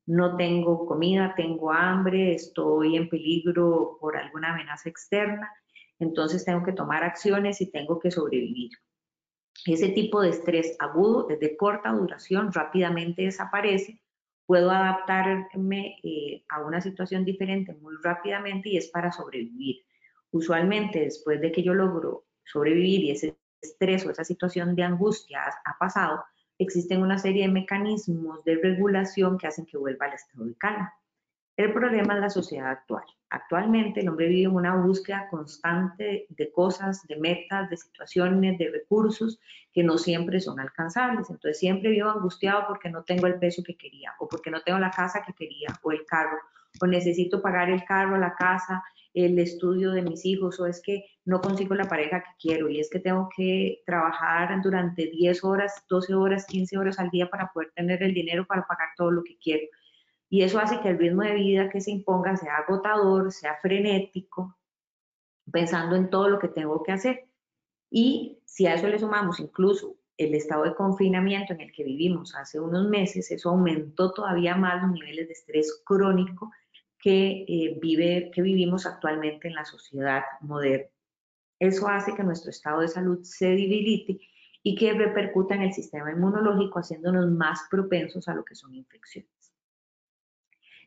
No 0.06 0.36
tengo 0.38 0.86
comida, 0.86 1.34
tengo 1.36 1.72
hambre, 1.72 2.34
estoy 2.34 2.96
en 2.96 3.10
peligro 3.10 3.98
por 4.00 4.18
alguna 4.18 4.54
amenaza 4.54 4.90
externa, 4.90 5.52
entonces 6.00 6.46
tengo 6.46 6.64
que 6.64 6.74
tomar 6.74 7.04
acciones 7.04 7.62
y 7.62 7.72
tengo 7.72 8.00
que 8.00 8.12
sobrevivir. 8.12 8.72
Ese 9.66 9.90
tipo 9.90 10.22
de 10.22 10.30
estrés 10.30 10.76
agudo 10.80 11.30
es 11.30 11.40
de 11.40 11.58
corta 11.58 11.92
duración, 11.92 12.52
rápidamente 12.52 13.24
desaparece, 13.24 14.00
puedo 14.46 14.70
adaptarme 14.70 15.98
eh, 16.04 16.44
a 16.50 16.62
una 16.62 16.82
situación 16.82 17.26
diferente 17.26 17.74
muy 17.74 17.96
rápidamente 18.04 18.70
y 18.70 18.78
es 18.78 18.90
para 18.90 19.12
sobrevivir. 19.12 19.84
Usualmente 20.32 21.00
después 21.00 21.42
de 21.42 21.52
que 21.52 21.64
yo 21.64 21.74
logro 21.74 22.26
sobrevivir 22.44 23.06
y 23.06 23.12
ese 23.12 23.38
estrés 23.62 24.06
o 24.06 24.12
esa 24.12 24.24
situación 24.24 24.76
de 24.76 24.84
angustia 24.84 25.42
ha, 25.66 25.78
pasado, 25.80 26.24
existen 26.58 27.02
una 27.02 27.18
serie 27.18 27.44
de 27.44 27.54
mecanismos 27.54 28.44
de 28.44 28.56
regulación 28.56 29.38
que 29.38 29.48
hacen 29.48 29.66
que 29.66 29.78
vuelva 29.78 30.06
al 30.06 30.14
estado 30.14 30.46
de 30.46 30.56
calma. 30.56 30.94
El 31.58 31.72
problema 31.72 32.16
es 32.16 32.20
la 32.20 32.30
sociedad 32.30 32.70
actual. 32.70 33.06
Actualmente 33.30 34.02
el 34.02 34.10
hombre 34.10 34.28
vive 34.28 34.50
en 34.50 34.56
una 34.56 34.76
búsqueda 34.76 35.28
constante 35.30 36.26
de 36.30 36.52
cosas, 36.52 37.06
de 37.08 37.16
metas, 37.16 37.70
de 37.70 37.78
situaciones, 37.78 38.58
de 38.58 38.70
recursos 38.70 39.40
que 39.74 39.84
no 39.84 39.98
siempre 39.98 40.40
son 40.40 40.60
alcanzables. 40.60 41.30
Entonces 41.30 41.60
siempre 41.60 41.92
vivo 41.92 42.10
angustiado 42.10 42.66
porque 42.68 42.90
no 42.90 43.04
tengo 43.04 43.28
el 43.28 43.40
peso 43.40 43.64
que 43.64 43.76
quería, 43.76 44.14
o 44.20 44.28
porque 44.28 44.52
no 44.52 44.62
tengo 44.62 44.80
la 44.80 44.92
casa 44.92 45.24
que 45.26 45.34
quería, 45.34 45.70
o 45.82 45.92
el 45.92 46.06
carro, 46.06 46.38
o 46.82 46.88
necesito 46.88 47.42
pagar 47.42 47.70
el 47.70 47.84
carro, 47.86 48.18
la 48.18 48.36
casa, 48.36 48.84
el 49.16 49.40
estudio 49.40 49.92
de 49.92 50.02
mis 50.02 50.26
hijos, 50.26 50.60
o 50.60 50.68
es 50.68 50.82
que 50.82 51.06
no 51.24 51.42
consigo 51.42 51.74
la 51.74 51.88
pareja 51.88 52.22
que 52.22 52.32
quiero, 52.40 52.70
y 52.70 52.80
es 52.80 52.90
que 52.90 53.00
tengo 53.00 53.30
que 53.36 53.82
trabajar 53.86 54.62
durante 54.62 55.08
10 55.08 55.44
horas, 55.46 55.84
12 55.90 56.14
horas, 56.14 56.46
15 56.46 56.78
horas 56.78 57.00
al 57.00 57.10
día 57.10 57.30
para 57.30 57.52
poder 57.54 57.72
tener 57.74 58.04
el 58.04 58.14
dinero 58.14 58.46
para 58.46 58.68
pagar 58.68 58.90
todo 58.98 59.12
lo 59.12 59.24
que 59.24 59.38
quiero. 59.38 59.66
Y 60.30 60.44
eso 60.44 60.60
hace 60.60 60.82
que 60.82 60.90
el 60.90 61.00
ritmo 61.00 61.22
de 61.24 61.34
vida 61.34 61.70
que 61.70 61.80
se 61.80 61.92
imponga 61.92 62.36
sea 62.36 62.58
agotador, 62.58 63.32
sea 63.32 63.56
frenético, 63.62 64.58
pensando 65.50 65.96
en 65.96 66.10
todo 66.10 66.28
lo 66.28 66.40
que 66.40 66.50
tengo 66.50 66.84
que 66.84 66.92
hacer. 66.92 67.26
Y 67.90 68.40
si 68.46 68.68
a 68.68 68.74
eso 68.74 68.88
le 68.88 69.00
sumamos 69.00 69.40
incluso 69.40 69.96
el 70.18 70.36
estado 70.36 70.64
de 70.64 70.76
confinamiento 70.76 71.54
en 71.54 71.62
el 71.62 71.72
que 71.72 71.84
vivimos 71.84 72.36
hace 72.36 72.60
unos 72.60 72.88
meses, 72.90 73.32
eso 73.32 73.50
aumentó 73.50 74.12
todavía 74.12 74.56
más 74.56 74.82
los 74.82 74.92
niveles 74.92 75.28
de 75.28 75.34
estrés 75.34 75.82
crónico 75.86 76.52
que, 77.06 77.46
eh, 77.48 77.78
vive, 77.80 78.32
que 78.34 78.42
vivimos 78.42 78.88
actualmente 78.88 79.48
en 79.48 79.54
la 79.54 79.64
sociedad 79.64 80.24
moderna. 80.42 80.90
Eso 81.60 81.88
hace 81.88 82.16
que 82.16 82.24
nuestro 82.24 82.50
estado 82.50 82.82
de 82.82 82.88
salud 82.88 83.20
se 83.22 83.46
debilite 83.46 84.18
y 84.64 84.74
que 84.74 84.92
repercuta 84.92 85.54
en 85.54 85.62
el 85.62 85.74
sistema 85.74 86.12
inmunológico, 86.12 86.80
haciéndonos 86.80 87.30
más 87.30 87.68
propensos 87.70 88.28
a 88.28 88.34
lo 88.34 88.44
que 88.44 88.56
son 88.56 88.74
infecciones. 88.74 89.54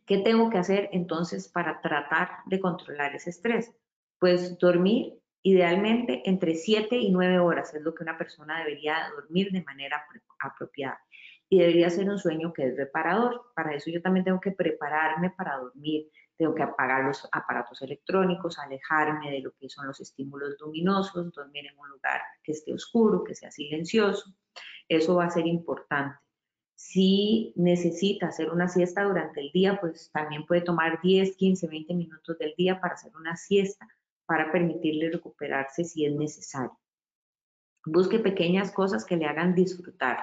¿Qué 0.07 0.18
tengo 0.18 0.50
que 0.50 0.59
hacer 0.59 0.88
entonces 0.90 1.48
para 1.48 1.81
tratar 1.81 2.31
de 2.46 2.59
controlar 2.59 3.14
ese 3.14 3.31
estrés? 3.31 3.72
Pues 4.18 4.59
dormir 4.59 5.20
idealmente 5.44 6.22
entre 6.28 6.57
7 6.57 6.96
y 6.96 7.12
9 7.12 7.38
horas 7.38 7.72
es 7.74 7.83
lo 7.83 7.94
que 7.94 8.02
una 8.02 8.18
persona 8.18 8.59
debería 8.59 9.09
dormir 9.14 9.52
de 9.52 9.62
manera 9.62 10.04
apropiada 10.40 10.98
y 11.49 11.59
debería 11.59 11.91
ser 11.91 12.09
un 12.09 12.19
sueño 12.19 12.53
que 12.53 12.67
es 12.67 12.77
reparador. 12.77 13.53
Para 13.55 13.75
eso 13.75 13.91
yo 13.91 14.03
también 14.03 14.25
tengo 14.25 14.41
que 14.41 14.53
prepararme 14.53 15.31
para 15.31 15.57
dormir, 15.57 16.11
tengo 16.37 16.55
que 16.55 16.63
apagar 16.63 17.05
los 17.05 17.27
aparatos 17.33 17.81
electrónicos, 17.83 18.59
alejarme 18.59 19.31
de 19.31 19.41
lo 19.41 19.53
que 19.53 19.69
son 19.69 19.87
los 19.87 20.01
estímulos 20.01 20.57
luminosos, 20.61 21.33
dormir 21.33 21.67
en 21.67 21.79
un 21.79 21.89
lugar 21.89 22.21
que 22.43 22.53
esté 22.53 22.73
oscuro, 22.73 23.25
que 23.25 23.35
sea 23.35 23.51
silencioso. 23.51 24.35
Eso 24.89 25.17
va 25.17 25.25
a 25.25 25.31
ser 25.31 25.47
importante. 25.47 26.17
Si 26.77 27.53
necesita 27.57 28.29
hacer 28.29 28.51
una 28.51 28.69
siesta 28.69 29.03
durante 29.03 29.41
el 29.41 29.51
día, 29.51 29.81
pues 29.81 30.11
también 30.13 30.47
puede 30.47 30.61
tomar 30.61 31.01
10, 31.03 31.37
15, 31.37 31.67
20 31.67 31.95
minutos 31.95 32.39
del 32.39 32.55
día 32.57 32.81
para 32.81 32.95
hacer 32.95 33.11
una 33.17 33.37
siesta, 33.37 33.89
para 34.27 34.53
permitirle 34.53 35.11
recuperarse 35.11 35.83
si 35.83 36.07
es 36.07 36.15
necesario. 36.15 36.79
Busque 37.85 38.21
pequeñas 38.21 38.71
cosas 38.71 39.05
que 39.05 39.17
le 39.17 39.27
hagan 39.27 39.55
disfrutar 39.55 40.19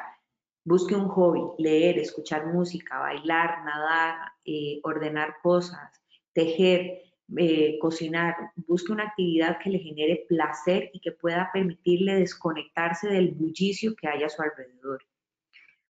Busque 0.65 0.95
un 0.95 1.07
hobby, 1.09 1.41
leer, 1.59 1.99
escuchar 1.99 2.47
música, 2.47 2.97
bailar, 2.97 3.63
nadar, 3.63 4.31
eh, 4.45 4.79
ordenar 4.81 5.35
cosas, 5.43 6.01
tejer, 6.33 7.03
eh, 7.37 7.77
cocinar. 7.79 8.35
Busque 8.67 8.91
una 8.91 9.03
actividad 9.03 9.59
que 9.59 9.69
le 9.69 9.77
genere 9.77 10.25
placer 10.27 10.89
y 10.91 11.01
que 11.01 11.11
pueda 11.11 11.51
permitirle 11.53 12.15
desconectarse 12.15 13.07
del 13.07 13.31
bullicio 13.31 13.95
que 13.95 14.07
hay 14.07 14.23
a 14.23 14.29
su 14.29 14.41
alrededor. 14.41 15.05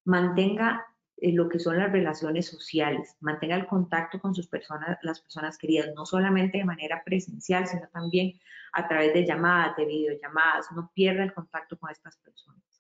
Mantenga 0.04 0.87
eh, 1.18 1.32
lo 1.32 1.50
que 1.50 1.58
son 1.58 1.78
las 1.78 1.92
relaciones 1.92 2.46
sociales, 2.46 3.14
mantenga 3.20 3.56
el 3.56 3.66
contacto 3.66 4.20
con 4.20 4.35
sus 4.35 4.48
personas, 4.48 4.98
las 5.02 5.20
personas 5.20 5.58
queridas, 5.58 5.90
no 5.94 6.06
solamente 6.06 6.56
de 6.58 6.64
manera 6.64 7.02
presencial, 7.04 7.66
sino 7.66 7.88
también 7.92 8.40
a 8.72 8.88
través 8.88 9.12
de 9.12 9.26
llamadas, 9.26 9.76
de 9.76 9.85
videollamadas. 9.85 10.72
No 10.72 10.90
pierda 10.94 11.24
el 11.24 11.35
contacto 11.35 11.78
con 11.78 11.90
estas 11.90 12.16
personas. 12.16 12.71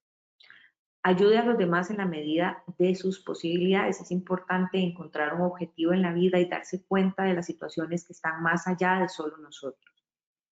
Ayude 1.04 1.38
a 1.38 1.44
los 1.44 1.58
demás 1.58 1.90
en 1.90 1.96
la 1.96 2.06
medida 2.06 2.62
de 2.78 2.94
sus 2.94 3.18
posibilidades. 3.18 4.00
Es 4.00 4.12
importante 4.12 4.78
encontrar 4.78 5.34
un 5.34 5.42
objetivo 5.42 5.92
en 5.92 6.02
la 6.02 6.12
vida 6.12 6.38
y 6.38 6.48
darse 6.48 6.84
cuenta 6.84 7.24
de 7.24 7.34
las 7.34 7.46
situaciones 7.46 8.06
que 8.06 8.12
están 8.12 8.40
más 8.42 8.68
allá 8.68 9.00
de 9.00 9.08
solo 9.08 9.36
nosotros. 9.38 9.92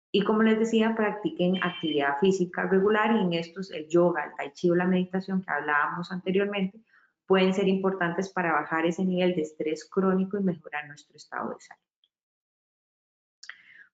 Y 0.10 0.24
como 0.24 0.44
les 0.44 0.58
decía, 0.58 0.96
practiquen 0.96 1.62
actividad 1.62 2.18
física 2.22 2.64
regular 2.64 3.14
y 3.14 3.20
en 3.20 3.34
estos 3.34 3.72
el 3.72 3.90
yoga, 3.90 4.24
el 4.24 4.36
tai 4.36 4.54
chi 4.54 4.70
o 4.70 4.76
la 4.76 4.86
meditación 4.86 5.42
que 5.42 5.52
hablábamos 5.52 6.12
anteriormente 6.14 6.80
pueden 7.26 7.54
ser 7.54 7.68
importantes 7.68 8.30
para 8.30 8.54
bajar 8.54 8.86
ese 8.86 9.04
nivel 9.04 9.36
de 9.36 9.42
estrés 9.42 9.88
crónico 9.90 10.38
y 10.38 10.44
mejorar 10.44 10.88
nuestro 10.88 11.18
estado 11.18 11.50
de 11.50 11.60
salud. 11.60 11.87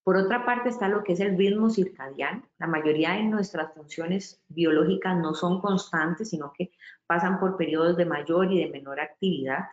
Por 0.03 0.17
otra 0.17 0.45
parte 0.45 0.67
está 0.67 0.89
lo 0.89 1.01
que 1.01 1.13
es 1.13 1.21
el 1.21 1.37
ritmo 1.37 1.69
circadiano. 1.69 2.43
La 2.59 2.67
mayoría 2.67 3.13
de 3.13 3.23
nuestras 3.23 3.73
funciones 3.73 4.43
biológicas 4.49 5.17
no 5.17 5.33
son 5.33 5.61
constantes, 5.61 6.29
sino 6.29 6.51
que 6.51 6.73
pasan 7.07 7.39
por 7.39 7.55
periodos 7.55 7.95
de 7.95 8.05
mayor 8.05 8.51
y 8.51 8.59
de 8.59 8.69
menor 8.69 8.99
actividad. 8.99 9.65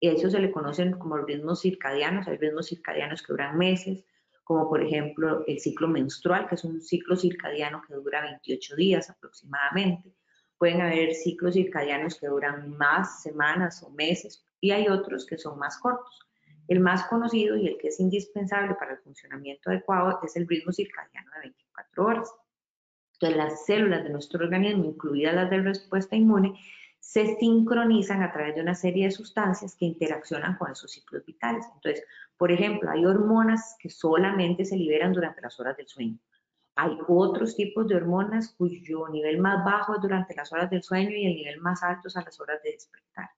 Eso 0.00 0.30
se 0.30 0.38
le 0.38 0.52
conocen 0.52 0.92
como 0.92 1.16
ritmos 1.18 1.62
circadianos. 1.62 2.28
Hay 2.28 2.36
ritmos 2.36 2.66
circadianos 2.66 3.22
que 3.22 3.32
duran 3.32 3.58
meses, 3.58 4.04
como 4.44 4.68
por 4.68 4.84
ejemplo 4.84 5.44
el 5.48 5.58
ciclo 5.58 5.88
menstrual, 5.88 6.48
que 6.48 6.54
es 6.54 6.64
un 6.64 6.80
ciclo 6.80 7.16
circadiano 7.16 7.82
que 7.86 7.94
dura 7.94 8.22
28 8.22 8.76
días 8.76 9.10
aproximadamente. 9.10 10.14
Pueden 10.58 10.80
haber 10.80 11.12
ciclos 11.14 11.54
circadianos 11.54 12.20
que 12.20 12.28
duran 12.28 12.70
más 12.78 13.22
semanas 13.22 13.82
o 13.82 13.90
meses 13.90 14.44
y 14.60 14.70
hay 14.70 14.86
otros 14.88 15.26
que 15.26 15.38
son 15.38 15.58
más 15.58 15.76
cortos. 15.78 16.29
El 16.70 16.78
más 16.78 17.08
conocido 17.08 17.56
y 17.56 17.66
el 17.66 17.78
que 17.78 17.88
es 17.88 17.98
indispensable 17.98 18.76
para 18.76 18.92
el 18.92 18.98
funcionamiento 18.98 19.70
adecuado 19.70 20.20
es 20.22 20.36
el 20.36 20.46
ritmo 20.46 20.70
circadiano 20.70 21.28
de 21.34 21.40
24 21.40 22.06
horas. 22.06 22.32
Entonces, 23.14 23.36
las 23.36 23.66
células 23.66 24.04
de 24.04 24.10
nuestro 24.10 24.44
organismo, 24.44 24.84
incluidas 24.84 25.34
las 25.34 25.50
de 25.50 25.62
respuesta 25.62 26.14
inmune, 26.14 26.54
se 27.00 27.36
sincronizan 27.38 28.22
a 28.22 28.30
través 28.30 28.54
de 28.54 28.60
una 28.60 28.76
serie 28.76 29.06
de 29.06 29.10
sustancias 29.10 29.74
que 29.74 29.86
interaccionan 29.86 30.56
con 30.58 30.70
esos 30.70 30.92
ciclos 30.92 31.26
vitales. 31.26 31.66
Entonces, 31.74 32.04
por 32.36 32.52
ejemplo, 32.52 32.88
hay 32.88 33.04
hormonas 33.04 33.74
que 33.80 33.90
solamente 33.90 34.64
se 34.64 34.76
liberan 34.76 35.12
durante 35.12 35.40
las 35.40 35.58
horas 35.58 35.76
del 35.76 35.88
sueño. 35.88 36.18
Hay 36.76 36.96
otros 37.08 37.56
tipos 37.56 37.88
de 37.88 37.96
hormonas 37.96 38.54
cuyo 38.56 39.08
nivel 39.08 39.38
más 39.38 39.64
bajo 39.64 39.96
es 39.96 40.02
durante 40.02 40.36
las 40.36 40.52
horas 40.52 40.70
del 40.70 40.84
sueño 40.84 41.10
y 41.10 41.26
el 41.26 41.34
nivel 41.34 41.60
más 41.60 41.82
alto 41.82 42.06
es 42.06 42.16
a 42.16 42.22
las 42.22 42.38
horas 42.38 42.62
de 42.62 42.70
despertar. 42.70 43.28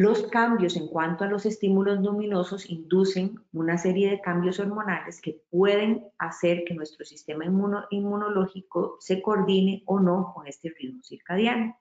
Los 0.00 0.22
cambios 0.28 0.78
en 0.78 0.88
cuanto 0.88 1.24
a 1.24 1.26
los 1.26 1.44
estímulos 1.44 2.00
luminosos 2.00 2.70
inducen 2.70 3.38
una 3.52 3.76
serie 3.76 4.08
de 4.08 4.22
cambios 4.22 4.58
hormonales 4.58 5.20
que 5.20 5.42
pueden 5.50 6.06
hacer 6.16 6.64
que 6.64 6.72
nuestro 6.72 7.04
sistema 7.04 7.44
inmunológico 7.44 8.96
se 8.98 9.20
coordine 9.20 9.82
o 9.84 10.00
no 10.00 10.32
con 10.34 10.46
este 10.46 10.70
ritmo 10.70 11.02
circadiano. 11.02 11.78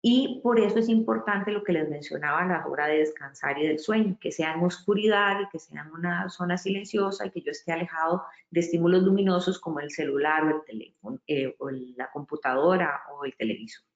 Y 0.00 0.40
por 0.42 0.60
eso 0.60 0.78
es 0.78 0.88
importante 0.88 1.52
lo 1.52 1.62
que 1.62 1.74
les 1.74 1.90
mencionaba 1.90 2.38
a 2.40 2.46
la 2.46 2.66
hora 2.66 2.86
de 2.86 3.00
descansar 3.00 3.58
y 3.58 3.66
del 3.66 3.80
sueño, 3.80 4.16
que 4.18 4.32
sea 4.32 4.54
en 4.54 4.64
oscuridad 4.64 5.38
y 5.42 5.48
que 5.50 5.58
sea 5.58 5.82
en 5.82 5.92
una 5.92 6.30
zona 6.30 6.56
silenciosa 6.56 7.26
y 7.26 7.32
que 7.32 7.42
yo 7.42 7.50
esté 7.50 7.72
alejado 7.72 8.22
de 8.50 8.60
estímulos 8.60 9.02
luminosos 9.02 9.60
como 9.60 9.80
el 9.80 9.90
celular 9.90 10.44
o 10.44 10.56
el 10.56 10.64
teléfono, 10.64 11.18
eh, 11.26 11.54
o 11.58 11.68
la 11.68 12.10
computadora 12.10 13.02
o 13.14 13.26
el 13.26 13.36
televisor. 13.36 13.91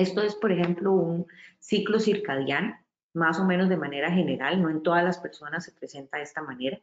Esto 0.00 0.22
es, 0.22 0.34
por 0.34 0.50
ejemplo, 0.50 0.92
un 0.92 1.26
ciclo 1.58 2.00
circadiano, 2.00 2.74
más 3.12 3.38
o 3.38 3.44
menos 3.44 3.68
de 3.68 3.76
manera 3.76 4.10
general, 4.10 4.62
no 4.62 4.70
en 4.70 4.82
todas 4.82 5.04
las 5.04 5.18
personas 5.18 5.64
se 5.64 5.72
presenta 5.72 6.16
de 6.16 6.22
esta 6.22 6.42
manera, 6.42 6.78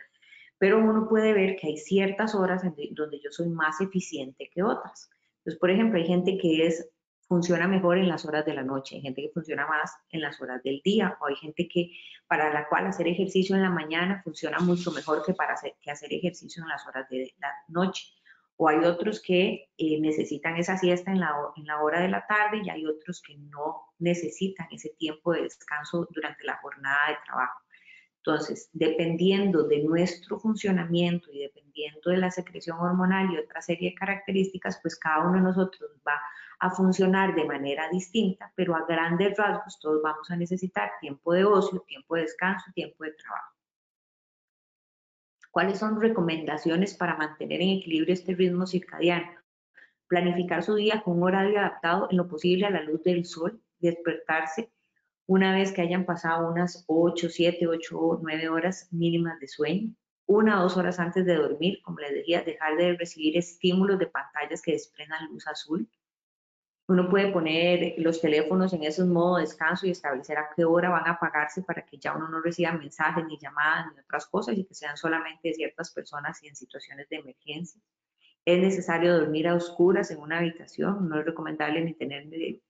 pero 0.59 0.77
uno 0.77 1.07
puede 1.09 1.33
ver 1.33 1.55
que 1.55 1.67
hay 1.67 1.77
ciertas 1.77 2.35
horas 2.35 2.61
donde 2.63 3.19
yo 3.19 3.31
soy 3.31 3.49
más 3.49 3.81
eficiente 3.81 4.51
que 4.53 4.61
otras. 4.61 5.09
Entonces, 5.39 5.59
por 5.59 5.71
ejemplo, 5.71 5.99
hay 5.99 6.05
gente 6.05 6.37
que 6.37 6.67
es 6.67 6.89
funciona 7.27 7.67
mejor 7.67 7.97
en 7.97 8.07
las 8.07 8.23
horas 8.25 8.45
de 8.45 8.53
la 8.53 8.63
noche, 8.63 8.95
hay 8.95 9.01
gente 9.01 9.21
que 9.21 9.29
funciona 9.29 9.67
más 9.67 9.91
en 10.11 10.21
las 10.21 10.39
horas 10.39 10.61
del 10.63 10.81
día, 10.83 11.17
o 11.19 11.25
hay 11.25 11.35
gente 11.35 11.67
que 11.67 11.91
para 12.27 12.53
la 12.53 12.67
cual 12.69 12.85
hacer 12.85 13.07
ejercicio 13.07 13.55
en 13.55 13.63
la 13.63 13.69
mañana 13.69 14.21
funciona 14.23 14.59
mucho 14.59 14.91
mejor 14.91 15.23
que 15.25 15.33
para 15.33 15.53
hacer, 15.53 15.73
que 15.81 15.91
hacer 15.91 16.13
ejercicio 16.13 16.61
en 16.63 16.69
las 16.69 16.85
horas 16.87 17.09
de 17.09 17.33
la 17.39 17.51
noche. 17.67 18.07
O 18.57 18.67
hay 18.67 18.83
otros 18.83 19.21
que 19.21 19.69
eh, 19.77 20.01
necesitan 20.01 20.57
esa 20.57 20.77
siesta 20.77 21.11
en 21.11 21.19
la, 21.19 21.31
en 21.55 21.65
la 21.65 21.81
hora 21.81 22.01
de 22.01 22.09
la 22.09 22.25
tarde 22.25 22.61
y 22.63 22.69
hay 22.69 22.85
otros 22.85 23.21
que 23.21 23.35
no 23.37 23.83
necesitan 23.99 24.67
ese 24.71 24.89
tiempo 24.97 25.33
de 25.33 25.43
descanso 25.43 26.07
durante 26.11 26.43
la 26.43 26.57
jornada 26.57 27.09
de 27.09 27.17
trabajo. 27.25 27.61
Entonces, 28.27 28.69
dependiendo 28.73 29.63
de 29.63 29.83
nuestro 29.83 30.37
funcionamiento 30.37 31.31
y 31.31 31.39
dependiendo 31.39 32.11
de 32.11 32.17
la 32.17 32.29
secreción 32.29 32.77
hormonal 32.77 33.31
y 33.31 33.37
otra 33.37 33.61
serie 33.61 33.91
de 33.91 33.95
características, 33.95 34.79
pues 34.81 34.99
cada 34.99 35.23
uno 35.23 35.35
de 35.35 35.43
nosotros 35.43 35.91
va 36.05 36.19
a 36.59 36.69
funcionar 36.69 37.35
de 37.35 37.45
manera 37.45 37.87
distinta, 37.89 38.51
pero 38.55 38.75
a 38.75 38.85
grandes 38.85 39.37
rasgos 39.37 39.79
todos 39.79 40.01
vamos 40.01 40.29
a 40.29 40.35
necesitar 40.35 40.91
tiempo 40.99 41.31
de 41.31 41.45
ocio, 41.45 41.79
tiempo 41.87 42.15
de 42.15 42.23
descanso, 42.23 42.65
tiempo 42.73 43.05
de 43.05 43.11
trabajo. 43.11 43.56
¿Cuáles 45.57 45.79
son 45.79 45.99
recomendaciones 45.99 46.93
para 46.93 47.17
mantener 47.17 47.61
en 47.63 47.79
equilibrio 47.79 48.13
este 48.13 48.35
ritmo 48.35 48.67
circadiano? 48.67 49.31
Planificar 50.07 50.61
su 50.61 50.75
día 50.75 51.01
con 51.01 51.17
un 51.17 51.23
horario 51.23 51.57
adaptado 51.57 52.07
en 52.11 52.17
lo 52.17 52.27
posible 52.27 52.67
a 52.67 52.69
la 52.69 52.83
luz 52.83 53.01
del 53.01 53.25
sol, 53.25 53.59
despertarse 53.79 54.71
una 55.25 55.55
vez 55.55 55.71
que 55.71 55.81
hayan 55.81 56.05
pasado 56.05 56.47
unas 56.47 56.83
8, 56.85 57.29
7, 57.31 57.65
8 57.65 57.99
o 57.99 58.19
9 58.21 58.49
horas 58.49 58.87
mínimas 58.91 59.39
de 59.39 59.47
sueño, 59.47 59.95
una 60.27 60.59
o 60.59 60.61
dos 60.61 60.77
horas 60.77 60.99
antes 60.99 61.25
de 61.25 61.33
dormir, 61.33 61.81
como 61.81 61.97
les 62.01 62.13
decía, 62.13 62.43
dejar 62.43 62.77
de 62.77 62.95
recibir 62.95 63.35
estímulos 63.35 63.97
de 63.97 64.05
pantallas 64.05 64.61
que 64.61 64.73
desprendan 64.73 65.27
luz 65.31 65.47
azul, 65.47 65.89
uno 66.87 67.09
puede 67.09 67.31
poner 67.33 67.95
los 67.97 68.21
teléfonos 68.21 68.71
en 68.71 68.83
esos 68.83 69.07
modos 69.07 69.37
de 69.37 69.41
descanso 69.43 69.85
y 69.85 69.91
establecer 69.91 70.37
a 70.37 70.49
qué 70.55 70.63
hora 70.63 70.89
van 70.89 71.05
a 71.05 71.11
apagarse 71.11 71.61
para 71.61 71.85
que 71.85 71.97
ya 71.97 72.15
uno 72.15 72.29
no 72.29 72.39
reciba 72.39 72.71
mensajes 72.71 73.25
ni 73.25 73.37
llamadas 73.37 73.87
ni 73.93 73.99
otras 73.99 74.25
cosas 74.27 74.57
y 74.57 74.63
que 74.63 74.73
sean 74.73 74.95
solamente 74.95 75.49
de 75.49 75.53
ciertas 75.53 75.91
personas 75.91 76.41
y 76.43 76.47
en 76.47 76.55
situaciones 76.55 77.09
de 77.09 77.17
emergencia. 77.17 77.81
Es 78.45 78.59
necesario 78.61 79.19
dormir 79.19 79.49
a 79.49 79.55
oscuras 79.55 80.11
en 80.11 80.19
una 80.19 80.37
habitación, 80.37 81.09
no 81.09 81.19
es 81.19 81.25
recomendable 81.25 81.83
ni 81.83 81.93
tener 81.93 82.25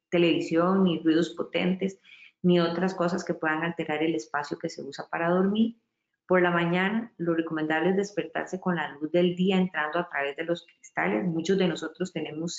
televisión, 0.09 0.83
ni 0.83 0.99
ruidos 1.03 1.35
potentes, 1.37 1.99
ni 2.41 2.59
otras 2.59 2.95
cosas 2.95 3.23
que 3.23 3.35
puedan 3.35 3.63
alterar 3.63 4.01
el 4.01 4.15
espacio 4.15 4.57
que 4.57 4.69
se 4.69 4.81
usa 4.81 5.07
para 5.11 5.29
dormir. 5.29 5.77
Por 6.25 6.41
la 6.41 6.49
mañana, 6.49 7.13
lo 7.17 7.35
recomendable 7.35 7.91
es 7.91 7.97
despertarse 7.97 8.59
con 8.59 8.75
la 8.77 8.89
luz 8.93 9.11
del 9.11 9.35
día 9.35 9.57
entrando 9.57 9.99
a 9.99 10.09
través 10.09 10.35
de 10.35 10.43
los 10.45 10.65
cristales. 10.65 11.23
Muchos 11.23 11.59
de 11.59 11.67
nosotros 11.67 12.11
tenemos 12.11 12.55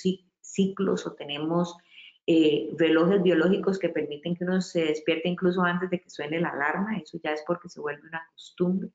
ciclos 0.52 1.06
o 1.06 1.12
tenemos 1.12 1.76
eh, 2.26 2.70
relojes 2.76 3.22
biológicos 3.22 3.78
que 3.78 3.88
permiten 3.88 4.36
que 4.36 4.44
uno 4.44 4.60
se 4.60 4.84
despierte 4.84 5.28
incluso 5.28 5.62
antes 5.62 5.88
de 5.90 6.00
que 6.00 6.10
suene 6.10 6.40
la 6.40 6.50
alarma, 6.50 6.98
eso 6.98 7.18
ya 7.22 7.32
es 7.32 7.42
porque 7.46 7.68
se 7.68 7.80
vuelve 7.80 8.06
una 8.06 8.26
costumbre. 8.32 8.90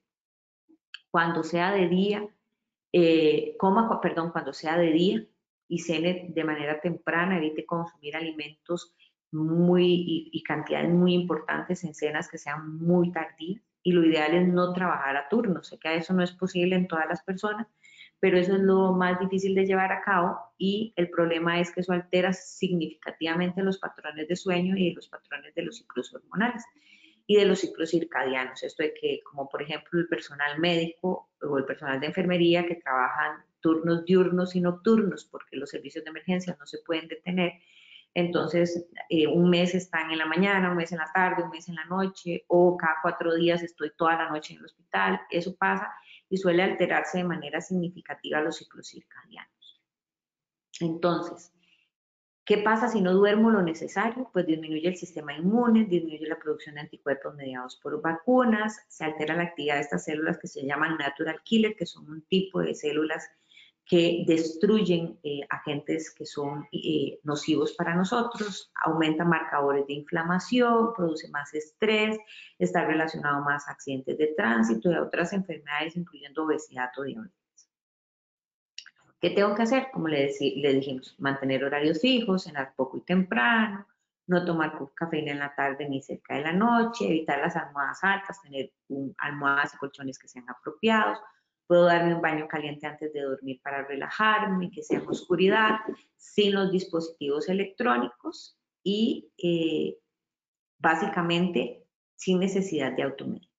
Cuando 1.09 1.43
sea 1.43 1.71
de 1.71 1.87
día, 1.87 2.27
eh, 2.91 3.55
coma, 3.57 3.99
perdón, 4.01 4.31
cuando 4.31 4.53
sea 4.53 4.77
de 4.77 4.91
día 4.91 5.25
y 5.67 5.79
cene 5.79 6.27
de 6.29 6.43
manera 6.43 6.79
temprana, 6.79 7.37
evite 7.37 7.65
consumir 7.65 8.15
alimentos 8.15 8.93
muy 9.31 9.85
y, 9.85 10.29
y 10.31 10.43
cantidades 10.43 10.91
muy 10.91 11.13
importantes 11.15 11.83
en 11.83 11.95
cenas 11.95 12.29
que 12.29 12.37
sean 12.37 12.77
muy 12.77 13.11
tardías 13.11 13.63
y 13.83 13.91
lo 13.91 14.05
ideal 14.05 14.33
es 14.33 14.47
no 14.47 14.73
trabajar 14.73 15.17
a 15.17 15.27
turno. 15.27 15.61
Sé 15.63 15.77
que 15.77 15.95
eso 15.95 16.13
no 16.13 16.23
es 16.23 16.31
posible 16.31 16.75
en 16.75 16.87
todas 16.87 17.07
las 17.07 17.21
personas, 17.23 17.67
pero 18.23 18.37
eso 18.37 18.55
es 18.55 18.61
lo 18.61 18.93
más 18.93 19.19
difícil 19.19 19.53
de 19.53 19.65
llevar 19.65 19.91
a 19.91 20.01
cabo 20.01 20.39
y 20.57 20.93
el 20.95 21.09
problema 21.09 21.59
es 21.59 21.73
que 21.73 21.81
eso 21.81 21.91
altera 21.91 22.31
significativamente 22.31 23.61
los 23.61 23.79
patrones 23.79 24.29
de 24.29 24.37
sueño 24.37 24.77
y 24.77 24.93
los 24.93 25.09
patrones 25.09 25.53
de 25.55 25.63
los 25.63 25.79
ciclos 25.79 26.13
hormonales 26.13 26.63
y 27.27 27.35
de 27.35 27.43
los 27.43 27.59
ciclos 27.59 27.89
circadianos. 27.89 28.63
Esto 28.63 28.83
de 28.83 28.93
que, 28.93 29.19
como 29.29 29.49
por 29.49 29.61
ejemplo 29.61 29.99
el 29.99 30.07
personal 30.07 30.57
médico 30.57 31.31
o 31.41 31.57
el 31.57 31.65
personal 31.65 31.99
de 31.99 32.07
enfermería 32.07 32.65
que 32.65 32.75
trabajan 32.75 33.43
turnos 33.59 34.05
diurnos 34.05 34.55
y 34.55 34.61
nocturnos 34.61 35.25
porque 35.25 35.57
los 35.57 35.71
servicios 35.71 36.05
de 36.05 36.11
emergencia 36.11 36.55
no 36.57 36.65
se 36.65 36.77
pueden 36.85 37.09
detener, 37.09 37.51
entonces, 38.15 38.87
eh, 39.09 39.27
un 39.27 39.49
mes 39.49 39.73
están 39.73 40.11
en 40.11 40.19
la 40.19 40.27
mañana, 40.27 40.69
un 40.69 40.77
mes 40.77 40.91
en 40.91 40.99
la 40.99 41.11
tarde, 41.11 41.43
un 41.43 41.49
mes 41.49 41.67
en 41.67 41.75
la 41.75 41.85
noche, 41.85 42.45
o 42.47 42.77
cada 42.77 42.97
cuatro 43.01 43.33
días 43.33 43.63
estoy 43.63 43.91
toda 43.97 44.15
la 44.15 44.29
noche 44.29 44.53
en 44.53 44.59
el 44.59 44.65
hospital. 44.65 45.19
Eso 45.31 45.55
pasa 45.55 45.91
y 46.33 46.37
suele 46.37 46.63
alterarse 46.63 47.19
de 47.19 47.25
manera 47.25 47.61
significativa 47.61 48.41
los 48.41 48.57
ciclos 48.57 48.87
circadianos. 48.87 49.83
Entonces, 50.79 51.53
¿qué 52.43 52.57
pasa 52.57 52.87
si 52.87 53.01
no 53.01 53.13
duermo 53.13 53.51
lo 53.51 53.61
necesario? 53.61 54.31
Pues 54.33 54.47
disminuye 54.47 54.87
el 54.87 54.95
sistema 54.95 55.37
inmune, 55.37 55.85
disminuye 55.85 56.27
la 56.27 56.39
producción 56.39 56.73
de 56.73 56.81
anticuerpos 56.81 57.35
mediados 57.35 57.75
por 57.75 58.01
vacunas, 58.01 58.83
se 58.87 59.05
altera 59.05 59.35
la 59.35 59.43
actividad 59.43 59.75
de 59.75 59.81
estas 59.81 60.05
células 60.05 60.39
que 60.39 60.47
se 60.47 60.65
llaman 60.65 60.97
natural 60.97 61.39
killer, 61.43 61.75
que 61.75 61.85
son 61.85 62.09
un 62.09 62.23
tipo 62.23 62.61
de 62.61 62.73
células 62.73 63.29
que 63.85 64.23
destruyen 64.25 65.19
eh, 65.23 65.41
agentes 65.49 66.13
que 66.13 66.25
son 66.25 66.67
eh, 66.71 67.19
nocivos 67.23 67.73
para 67.73 67.95
nosotros, 67.95 68.71
aumenta 68.85 69.25
marcadores 69.25 69.85
de 69.87 69.93
inflamación, 69.93 70.93
produce 70.93 71.29
más 71.29 71.53
estrés, 71.53 72.17
está 72.57 72.85
relacionado 72.85 73.43
más 73.43 73.67
a 73.67 73.71
accidentes 73.71 74.17
de 74.17 74.27
tránsito 74.37 74.89
y 74.89 74.95
a 74.95 75.03
otras 75.03 75.33
enfermedades, 75.33 75.97
incluyendo 75.97 76.45
obesidad 76.45 76.91
o 76.97 77.03
diabetes. 77.03 77.69
¿Qué 79.19 79.29
tengo 79.31 79.55
que 79.55 79.61
hacer? 79.63 79.87
Como 79.91 80.07
le, 80.07 80.33
le 80.39 80.73
dijimos, 80.73 81.15
mantener 81.17 81.63
horarios 81.63 82.01
fijos, 82.01 82.43
cenar 82.43 82.73
poco 82.75 82.97
y 82.97 83.01
temprano, 83.01 83.85
no 84.27 84.45
tomar 84.45 84.77
cafeína 84.95 85.31
en 85.31 85.39
la 85.39 85.53
tarde 85.55 85.87
ni 85.87 86.01
cerca 86.01 86.35
de 86.35 86.41
la 86.41 86.53
noche, 86.53 87.05
evitar 87.05 87.39
las 87.39 87.55
almohadas 87.55 88.03
altas, 88.03 88.41
tener 88.41 88.71
almohadas 89.17 89.73
y 89.73 89.77
colchones 89.77 90.17
que 90.17 90.27
sean 90.27 90.49
apropiados, 90.49 91.19
Puedo 91.67 91.85
darme 91.85 92.15
un 92.15 92.21
baño 92.21 92.47
caliente 92.47 92.85
antes 92.87 93.13
de 93.13 93.21
dormir 93.21 93.61
para 93.63 93.85
relajarme, 93.85 94.69
que 94.71 94.83
sea 94.83 94.99
en 94.99 95.07
oscuridad, 95.07 95.79
sin 96.17 96.53
los 96.53 96.71
dispositivos 96.71 97.49
electrónicos 97.49 98.57
y 98.83 99.31
eh, 99.37 99.97
básicamente 100.79 101.85
sin 102.15 102.39
necesidad 102.39 102.91
de 102.93 103.03
automédica. 103.03 103.53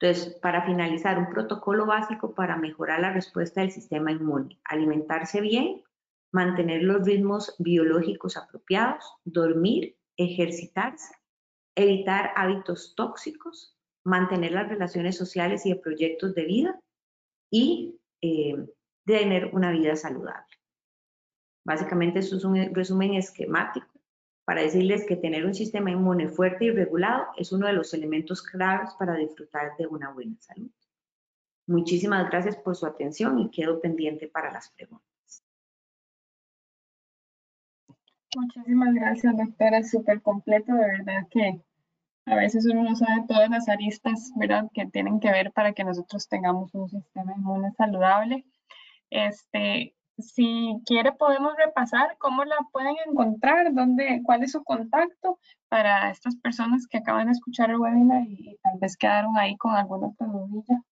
Entonces, 0.00 0.34
para 0.40 0.64
finalizar, 0.64 1.18
un 1.18 1.28
protocolo 1.28 1.84
básico 1.84 2.34
para 2.34 2.56
mejorar 2.56 3.00
la 3.00 3.12
respuesta 3.12 3.60
del 3.60 3.70
sistema 3.70 4.10
inmune. 4.10 4.58
Alimentarse 4.64 5.42
bien, 5.42 5.82
mantener 6.32 6.82
los 6.82 7.04
ritmos 7.04 7.54
biológicos 7.58 8.38
apropiados, 8.38 9.04
dormir, 9.24 9.98
ejercitarse, 10.16 11.14
evitar 11.74 12.32
hábitos 12.36 12.94
tóxicos, 12.96 13.76
mantener 14.04 14.52
las 14.52 14.68
relaciones 14.68 15.16
sociales 15.16 15.66
y 15.66 15.70
de 15.70 15.80
proyectos 15.80 16.34
de 16.34 16.44
vida 16.44 16.80
y 17.50 17.98
eh, 18.20 18.56
de 19.04 19.18
tener 19.18 19.46
una 19.54 19.70
vida 19.70 19.96
saludable. 19.96 20.46
Básicamente 21.64 22.20
eso 22.20 22.36
es 22.36 22.44
un 22.44 22.74
resumen 22.74 23.14
esquemático 23.14 23.88
para 24.44 24.62
decirles 24.62 25.06
que 25.06 25.16
tener 25.16 25.46
un 25.46 25.54
sistema 25.54 25.90
inmune 25.90 26.28
fuerte 26.28 26.64
y 26.64 26.70
regulado 26.70 27.26
es 27.36 27.52
uno 27.52 27.66
de 27.66 27.72
los 27.72 27.94
elementos 27.94 28.42
claves 28.42 28.90
para 28.98 29.14
disfrutar 29.14 29.76
de 29.76 29.86
una 29.86 30.10
buena 30.10 30.36
salud. 30.40 30.70
Muchísimas 31.68 32.28
gracias 32.28 32.56
por 32.56 32.74
su 32.74 32.86
atención 32.86 33.38
y 33.38 33.50
quedo 33.50 33.80
pendiente 33.80 34.26
para 34.26 34.52
las 34.52 34.70
preguntas. 34.70 35.44
Muchísimas 38.34 38.94
gracias, 38.94 39.36
doctora. 39.36 39.82
Súper 39.84 40.20
completo, 40.20 40.72
de 40.72 40.80
verdad 40.80 41.28
que 41.30 41.60
a 42.30 42.36
veces 42.36 42.64
uno 42.70 42.84
no 42.84 42.94
sabe 42.94 43.24
todas 43.26 43.50
las 43.50 43.68
aristas, 43.68 44.32
¿verdad?, 44.36 44.70
que 44.72 44.86
tienen 44.86 45.18
que 45.18 45.30
ver 45.30 45.52
para 45.52 45.72
que 45.72 45.84
nosotros 45.84 46.28
tengamos 46.28 46.72
un 46.74 46.88
sistema 46.88 47.34
inmune 47.36 47.72
saludable. 47.72 48.44
Este, 49.10 49.94
si 50.18 50.80
quiere, 50.86 51.12
podemos 51.12 51.54
repasar 51.56 52.16
cómo 52.18 52.44
la 52.44 52.56
pueden 52.72 52.94
encontrar, 53.06 53.74
dónde, 53.74 54.20
cuál 54.24 54.44
es 54.44 54.52
su 54.52 54.62
contacto 54.62 55.40
para 55.68 56.10
estas 56.10 56.36
personas 56.36 56.86
que 56.86 56.98
acaban 56.98 57.26
de 57.26 57.32
escuchar 57.32 57.70
el 57.70 57.78
webinar 57.78 58.22
y, 58.28 58.56
tal 58.62 58.78
vez 58.78 58.96
quedaron 58.96 59.36
ahí 59.36 59.56
con 59.56 59.74
alguna 59.74 60.12
preguntilla. 60.16 60.82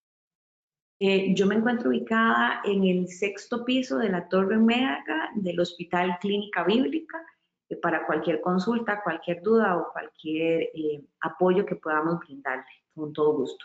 Eh, 1.01 1.33
yo 1.35 1.47
me 1.47 1.55
encuentro 1.55 1.91
ubicada 1.91 2.61
en 2.65 2.83
el 2.83 3.07
sexto 3.07 3.65
piso 3.65 3.99
de 3.99 4.09
la 4.09 4.29
Torre 4.29 4.57
Mega 4.57 5.31
del 5.37 5.61
Hospital 5.61 6.19
Clínica 6.21 6.65
Bíblica 6.65 7.25
para 7.77 8.07
cualquier 8.07 8.41
consulta, 8.41 9.03
cualquier 9.03 9.43
duda 9.43 9.77
o 9.77 9.93
cualquier 9.93 10.63
eh, 10.75 11.05
apoyo 11.21 11.67
que 11.67 11.77
podamos 11.77 12.21
brindarle, 12.21 12.65
con 12.95 13.13
todo 13.13 13.35
gusto. 13.35 13.65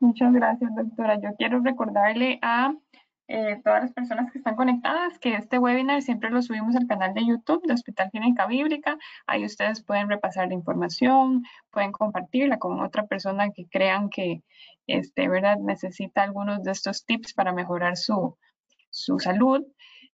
Muchas 0.00 0.32
gracias, 0.32 0.74
doctora. 0.74 1.20
Yo 1.20 1.30
quiero 1.36 1.60
recordarle 1.60 2.38
a 2.40 2.74
eh, 3.32 3.60
todas 3.62 3.82
las 3.82 3.92
personas 3.92 4.32
que 4.32 4.38
están 4.38 4.56
conectadas 4.56 5.16
que 5.20 5.34
este 5.34 5.58
webinar 5.58 6.02
siempre 6.02 6.30
lo 6.30 6.42
subimos 6.42 6.74
al 6.74 6.88
canal 6.88 7.14
de 7.14 7.24
YouTube 7.24 7.64
de 7.64 7.74
Hospital 7.74 8.10
Clínica 8.10 8.46
Bíblica. 8.46 8.98
Ahí 9.26 9.44
ustedes 9.44 9.84
pueden 9.84 10.08
repasar 10.08 10.48
la 10.48 10.54
información, 10.54 11.44
pueden 11.70 11.92
compartirla 11.92 12.58
con 12.58 12.80
otra 12.80 13.06
persona 13.06 13.50
que 13.50 13.68
crean 13.68 14.10
que 14.10 14.42
este, 14.88 15.28
¿verdad? 15.28 15.58
necesita 15.58 16.24
algunos 16.24 16.64
de 16.64 16.72
estos 16.72 17.04
tips 17.04 17.32
para 17.34 17.52
mejorar 17.52 17.96
su, 17.96 18.36
su 18.90 19.20
salud. 19.20 19.64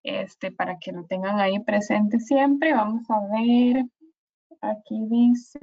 Este, 0.05 0.53
para 0.53 0.79
que 0.79 0.93
lo 0.93 1.05
tengan 1.07 1.41
ahí 1.41 1.59
presente 1.61 2.21
siempre. 2.21 2.73
Vamos 2.73 3.05
a 3.11 3.21
ver, 3.33 3.85
aquí 4.61 5.07
dice 5.11 5.59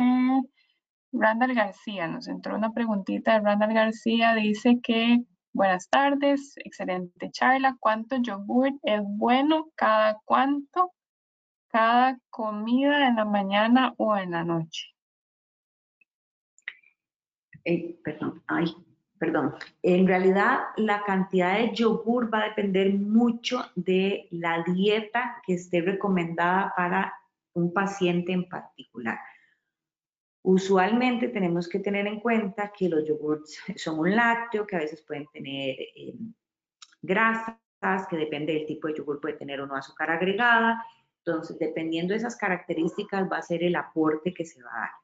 Randall 1.14 1.54
García, 1.54 2.08
nos 2.08 2.28
entró 2.28 2.56
una 2.56 2.74
preguntita 2.74 3.34
de 3.34 3.46
Randall 3.46 3.74
García, 3.74 4.34
dice 4.36 4.80
que 4.82 5.24
buenas 5.54 5.90
tardes, 5.90 6.54
excelente 6.58 7.30
charla, 7.32 7.78
¿cuánto 7.80 8.18
yogur 8.18 8.72
es 8.84 9.02
bueno? 9.04 9.70
¿Cada 9.76 10.20
cuánto? 10.26 10.92
¿Cada 11.68 12.20
comida 12.30 13.08
en 13.08 13.16
la 13.16 13.26
mañana 13.26 13.94
o 13.98 14.18
en 14.18 14.32
la 14.32 14.44
noche? 14.44 14.88
Eh, 17.64 18.00
perdón, 18.04 18.44
ay, 18.48 18.66
perdón. 19.22 19.54
En 19.84 20.08
realidad, 20.08 20.62
la 20.78 21.04
cantidad 21.04 21.60
de 21.60 21.76
yogur 21.76 22.34
va 22.34 22.40
a 22.40 22.50
depender 22.50 22.92
mucho 22.96 23.62
de 23.76 24.28
la 24.32 24.64
dieta 24.64 25.44
que 25.46 25.54
esté 25.54 25.80
recomendada 25.82 26.74
para 26.76 27.14
un 27.54 27.72
paciente 27.72 28.32
en 28.32 28.50
particular. 28.50 29.20
Usualmente 30.42 31.28
tenemos 31.28 31.70
que 31.70 31.78
tener 31.78 32.08
en 32.08 32.20
cuenta 32.20 32.74
que 32.76 32.90
los 32.90 33.08
yogurts 33.08 33.60
son 33.76 34.00
un 34.00 34.16
lácteo, 34.16 34.66
que 34.66 34.78
a 34.78 34.80
veces 34.80 35.04
pueden 35.04 35.28
tener 35.28 35.76
eh, 35.80 36.16
grasas, 37.04 38.08
que 38.10 38.18
depende 38.18 38.54
del 38.54 38.66
tipo 38.66 38.88
de 38.88 38.96
yogur 38.96 39.22
puede 39.22 39.36
tener 39.36 39.62
o 39.62 39.68
no 39.68 39.76
azúcar 39.76 40.10
agregada. 40.10 40.84
Entonces, 41.24 41.60
dependiendo 41.60 42.14
de 42.14 42.18
esas 42.18 42.36
características 42.36 43.32
va 43.32 43.38
a 43.38 43.44
ser 43.44 43.64
el 43.64 43.76
aporte 43.76 44.34
que 44.34 44.46
se 44.46 44.64
va 44.64 44.72
a 44.74 44.80
dar. 44.80 45.01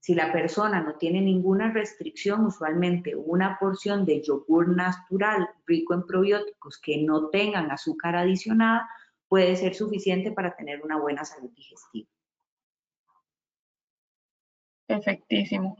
Si 0.00 0.14
la 0.14 0.32
persona 0.32 0.80
no 0.80 0.94
tiene 0.94 1.20
ninguna 1.20 1.70
restricción, 1.72 2.46
usualmente 2.46 3.14
una 3.14 3.58
porción 3.58 4.06
de 4.06 4.22
yogur 4.22 4.74
natural 4.74 5.48
rico 5.66 5.92
en 5.92 6.06
probióticos 6.06 6.78
que 6.78 7.02
no 7.02 7.28
tengan 7.28 7.70
azúcar 7.70 8.16
adicionada 8.16 8.88
puede 9.28 9.54
ser 9.56 9.74
suficiente 9.74 10.32
para 10.32 10.56
tener 10.56 10.82
una 10.82 10.98
buena 10.98 11.24
salud 11.24 11.50
digestiva. 11.54 12.08
Perfectísimo. 14.86 15.76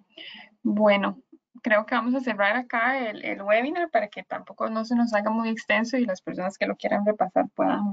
Bueno, 0.62 1.22
creo 1.62 1.86
que 1.86 1.94
vamos 1.94 2.14
a 2.14 2.20
cerrar 2.20 2.56
acá 2.56 3.08
el, 3.08 3.42
webinar 3.42 3.90
para 3.90 4.08
que 4.08 4.22
tampoco 4.22 4.68
no 4.68 4.84
se 4.84 4.94
nos 4.94 5.12
haga 5.14 5.30
muy 5.30 5.48
extenso 5.48 5.96
y 5.96 6.04
las 6.04 6.20
personas 6.20 6.58
que 6.58 6.66
lo 6.66 6.76
quieran 6.76 7.06
repasar 7.06 7.48
puedan 7.54 7.92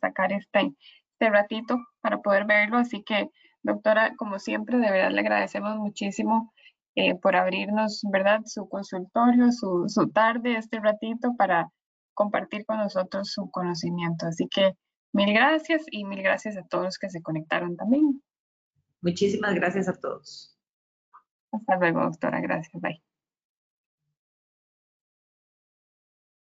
sacar 0.00 0.32
este, 0.32 0.72
este 1.12 1.30
ratito 1.30 1.78
para 2.00 2.20
poder 2.20 2.44
verlo. 2.44 2.76
Así 2.76 3.02
que 3.02 3.30
Doctora, 3.62 4.14
como 4.16 4.38
siempre, 4.38 4.78
de 4.78 4.90
verdad 4.90 5.10
le 5.10 5.20
agradecemos 5.20 5.76
muchísimo 5.76 6.52
eh, 6.94 7.14
por 7.14 7.36
abrirnos, 7.36 8.02
¿verdad?, 8.10 8.40
su 8.46 8.68
consultorio, 8.68 9.52
su, 9.52 9.84
su 9.88 10.08
tarde, 10.10 10.56
este 10.56 10.80
ratito 10.80 11.34
para 11.36 11.70
compartir 12.14 12.64
con 12.66 12.78
nosotros 12.78 13.32
su 13.32 13.50
conocimiento. 13.50 14.26
Así 14.26 14.48
que 14.48 14.74
mil 15.12 15.32
gracias 15.32 15.84
y 15.90 16.04
mil 16.04 16.22
gracias 16.22 16.56
a 16.56 16.64
todos 16.64 16.84
los 16.84 16.98
que 16.98 17.10
se 17.10 17.22
conectaron 17.22 17.76
también. 17.76 18.22
Muchísimas 19.02 19.54
gracias 19.54 19.88
a 19.88 19.94
todos. 19.94 20.58
Hasta 21.52 21.76
luego, 21.76 22.02
doctora. 22.02 22.40
Gracias. 22.40 22.80
Bye. 22.80 23.02